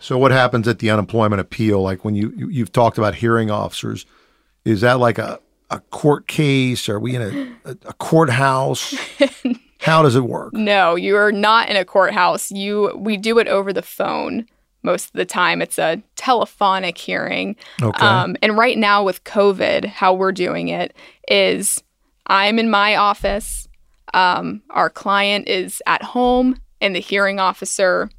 [0.00, 1.82] So what happens at the unemployment appeal?
[1.82, 4.06] Like when you, you have talked about hearing officers,
[4.64, 6.88] is that like a a court case?
[6.88, 8.94] Are we in a, a, a courthouse?
[9.80, 10.52] How does it work?
[10.54, 12.50] No, you are not in a courthouse.
[12.50, 14.46] You we do it over the phone
[14.82, 15.62] most of the time.
[15.62, 17.56] It's a telephonic hearing.
[17.82, 18.04] Okay.
[18.04, 20.94] Um, and right now with COVID, how we're doing it
[21.28, 21.82] is
[22.26, 23.68] I'm in my office,
[24.14, 28.10] um, our client is at home, and the hearing officer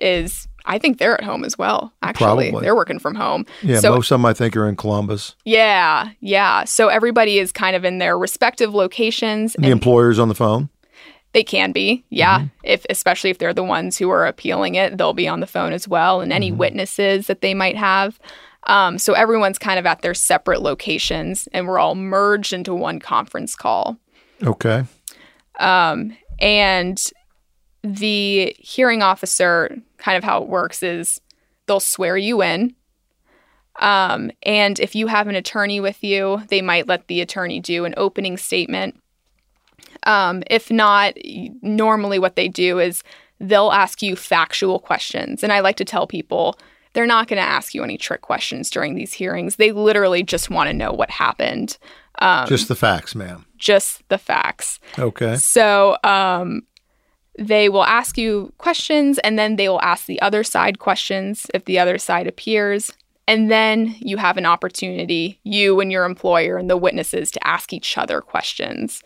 [0.00, 0.48] is.
[0.64, 1.92] I think they're at home as well.
[2.02, 2.64] Actually, Probably.
[2.64, 3.46] they're working from home.
[3.62, 5.34] Yeah, so, most of them I think are in Columbus.
[5.44, 6.62] Yeah, yeah.
[6.62, 9.56] So everybody is kind of in their respective locations.
[9.56, 10.68] And the employer's on the phone.
[11.32, 12.40] They can be, yeah.
[12.40, 12.46] Mm-hmm.
[12.62, 15.72] If especially if they're the ones who are appealing it, they'll be on the phone
[15.72, 16.58] as well, and any mm-hmm.
[16.58, 18.20] witnesses that they might have.
[18.64, 23.00] Um, so everyone's kind of at their separate locations, and we're all merged into one
[23.00, 23.96] conference call.
[24.42, 24.84] Okay.
[25.58, 27.02] Um, and
[27.82, 31.20] the hearing officer, kind of how it works is
[31.66, 32.74] they'll swear you in.
[33.76, 37.84] Um, and if you have an attorney with you, they might let the attorney do
[37.84, 39.01] an opening statement
[40.04, 41.14] um, if not,
[41.62, 43.02] normally what they do is
[43.40, 45.42] they'll ask you factual questions.
[45.42, 46.58] And I like to tell people
[46.92, 49.56] they're not going to ask you any trick questions during these hearings.
[49.56, 51.78] They literally just want to know what happened.
[52.18, 53.46] Um, just the facts, ma'am.
[53.56, 54.78] Just the facts.
[54.98, 55.36] Okay.
[55.36, 56.62] So um,
[57.38, 61.64] they will ask you questions and then they will ask the other side questions if
[61.64, 62.92] the other side appears.
[63.28, 67.72] And then you have an opportunity, you and your employer and the witnesses, to ask
[67.72, 69.02] each other questions.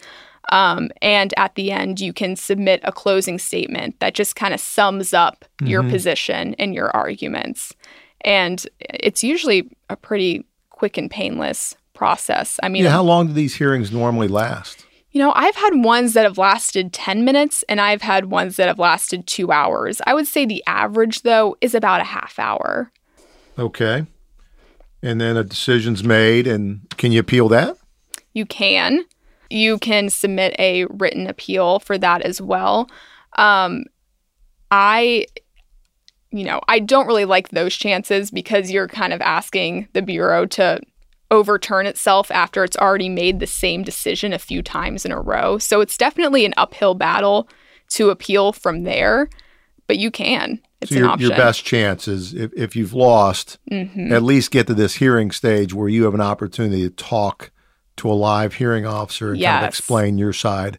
[0.52, 4.60] Um, and at the end, you can submit a closing statement that just kind of
[4.60, 5.66] sums up mm-hmm.
[5.66, 7.74] your position and your arguments.
[8.22, 12.60] And it's usually a pretty quick and painless process.
[12.62, 14.84] I mean, yeah, how long do these hearings normally last?
[15.10, 18.68] You know, I've had ones that have lasted 10 minutes and I've had ones that
[18.68, 20.02] have lasted two hours.
[20.06, 22.92] I would say the average, though, is about a half hour.
[23.58, 24.04] Okay.
[25.02, 27.76] And then a decision's made, and can you appeal that?
[28.32, 29.04] You can.
[29.50, 32.88] You can submit a written appeal for that as well.
[33.38, 33.84] Um,
[34.70, 35.26] I,
[36.30, 40.46] you know, I don't really like those chances because you're kind of asking the Bureau
[40.46, 40.80] to
[41.30, 45.58] overturn itself after it's already made the same decision a few times in a row.
[45.58, 47.48] So it's definitely an uphill battle
[47.90, 49.28] to appeal from there,
[49.86, 50.60] but you can.
[50.80, 51.28] it's so your, an option.
[51.28, 54.10] your best chance is if, if you've lost, Mhm.
[54.12, 57.50] at least get to this hearing stage where you have an opportunity to talk
[57.96, 60.78] to a live hearing officer and kind of explain your side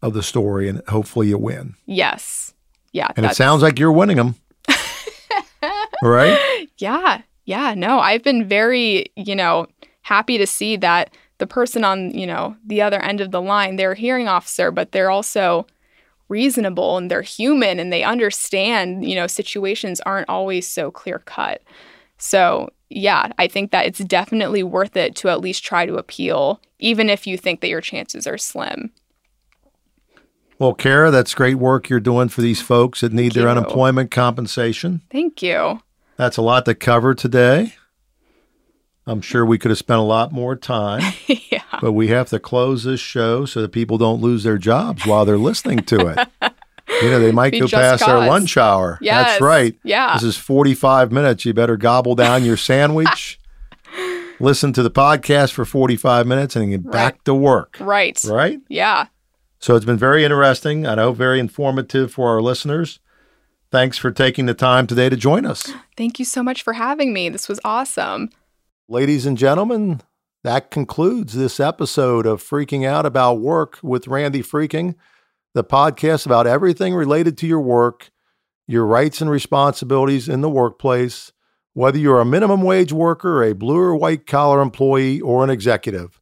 [0.00, 1.74] of the story, and hopefully you win.
[1.86, 2.52] Yes.
[2.92, 3.08] Yeah.
[3.16, 4.34] And it sounds like you're winning them,
[6.02, 6.68] right?
[6.78, 7.22] Yeah.
[7.44, 7.74] Yeah.
[7.74, 9.66] No, I've been very, you know,
[10.02, 13.76] happy to see that the person on, you know, the other end of the line,
[13.76, 15.66] they're a hearing officer, but they're also
[16.28, 21.62] reasonable and they're human and they understand, you know, situations aren't always so clear cut.
[22.22, 26.60] So, yeah, I think that it's definitely worth it to at least try to appeal,
[26.78, 28.92] even if you think that your chances are slim.
[30.56, 33.48] Well, Kara, that's great work you're doing for these folks that need their you.
[33.48, 35.00] unemployment compensation.
[35.10, 35.80] Thank you.
[36.16, 37.74] That's a lot to cover today.
[39.04, 41.64] I'm sure we could have spent a lot more time, yeah.
[41.80, 45.24] but we have to close this show so that people don't lose their jobs while
[45.24, 46.28] they're listening to it.
[47.00, 48.28] You know, they might go past their cause.
[48.28, 48.98] lunch hour.
[49.00, 49.26] Yes.
[49.26, 49.76] That's right.
[49.82, 50.14] Yeah.
[50.14, 51.44] This is 45 minutes.
[51.44, 53.40] You better gobble down your sandwich,
[54.38, 57.76] listen to the podcast for 45 minutes, and get back to work.
[57.80, 58.20] Right.
[58.24, 58.60] Right?
[58.68, 59.06] Yeah.
[59.58, 60.86] So it's been very interesting.
[60.86, 62.98] I know very informative for our listeners.
[63.70, 65.72] Thanks for taking the time today to join us.
[65.96, 67.28] Thank you so much for having me.
[67.30, 68.28] This was awesome.
[68.88, 70.02] Ladies and gentlemen,
[70.44, 74.96] that concludes this episode of Freaking Out About Work with Randy Freking,
[75.54, 78.10] the podcast about everything related to your work,
[78.66, 81.32] your rights and responsibilities in the workplace,
[81.74, 86.20] whether you're a minimum wage worker, a blue or white collar employee, or an executive.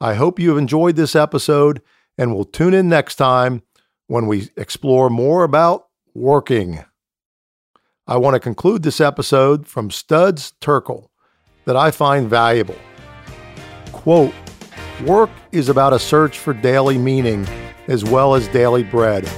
[0.00, 1.80] I hope you have enjoyed this episode
[2.18, 3.62] and will tune in next time
[4.06, 6.84] when we explore more about working.
[8.06, 11.08] I want to conclude this episode from Studs Terkel
[11.64, 12.76] that I find valuable.
[13.92, 14.34] Quote,
[15.04, 17.46] work is about a search for daily meaning
[17.88, 19.28] as well as daily bread,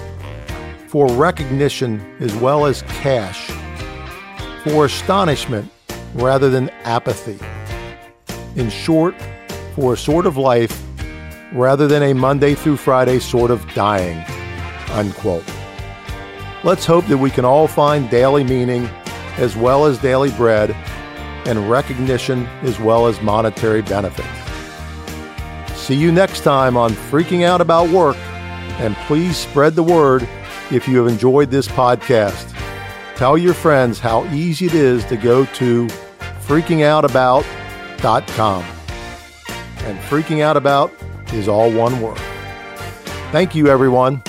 [0.88, 3.50] for recognition as well as cash,
[4.64, 5.70] for astonishment
[6.14, 7.38] rather than apathy.
[8.54, 9.14] In short,
[9.74, 10.82] for a sort of life
[11.52, 14.24] rather than a Monday through Friday sort of dying.
[14.92, 15.44] Unquote.
[16.64, 18.86] Let's hope that we can all find daily meaning
[19.36, 20.70] as well as daily bread
[21.46, 24.26] and recognition as well as monetary benefits.
[25.74, 28.16] See you next time on Freaking Out About Work,
[28.78, 30.26] and please spread the word
[30.70, 32.52] if you have enjoyed this podcast.
[33.16, 35.86] Tell your friends how easy it is to go to
[36.46, 38.64] freakingoutabout.com.
[39.78, 40.92] And freaking out about
[41.32, 42.18] is all one word.
[43.32, 44.22] Thank you, everyone.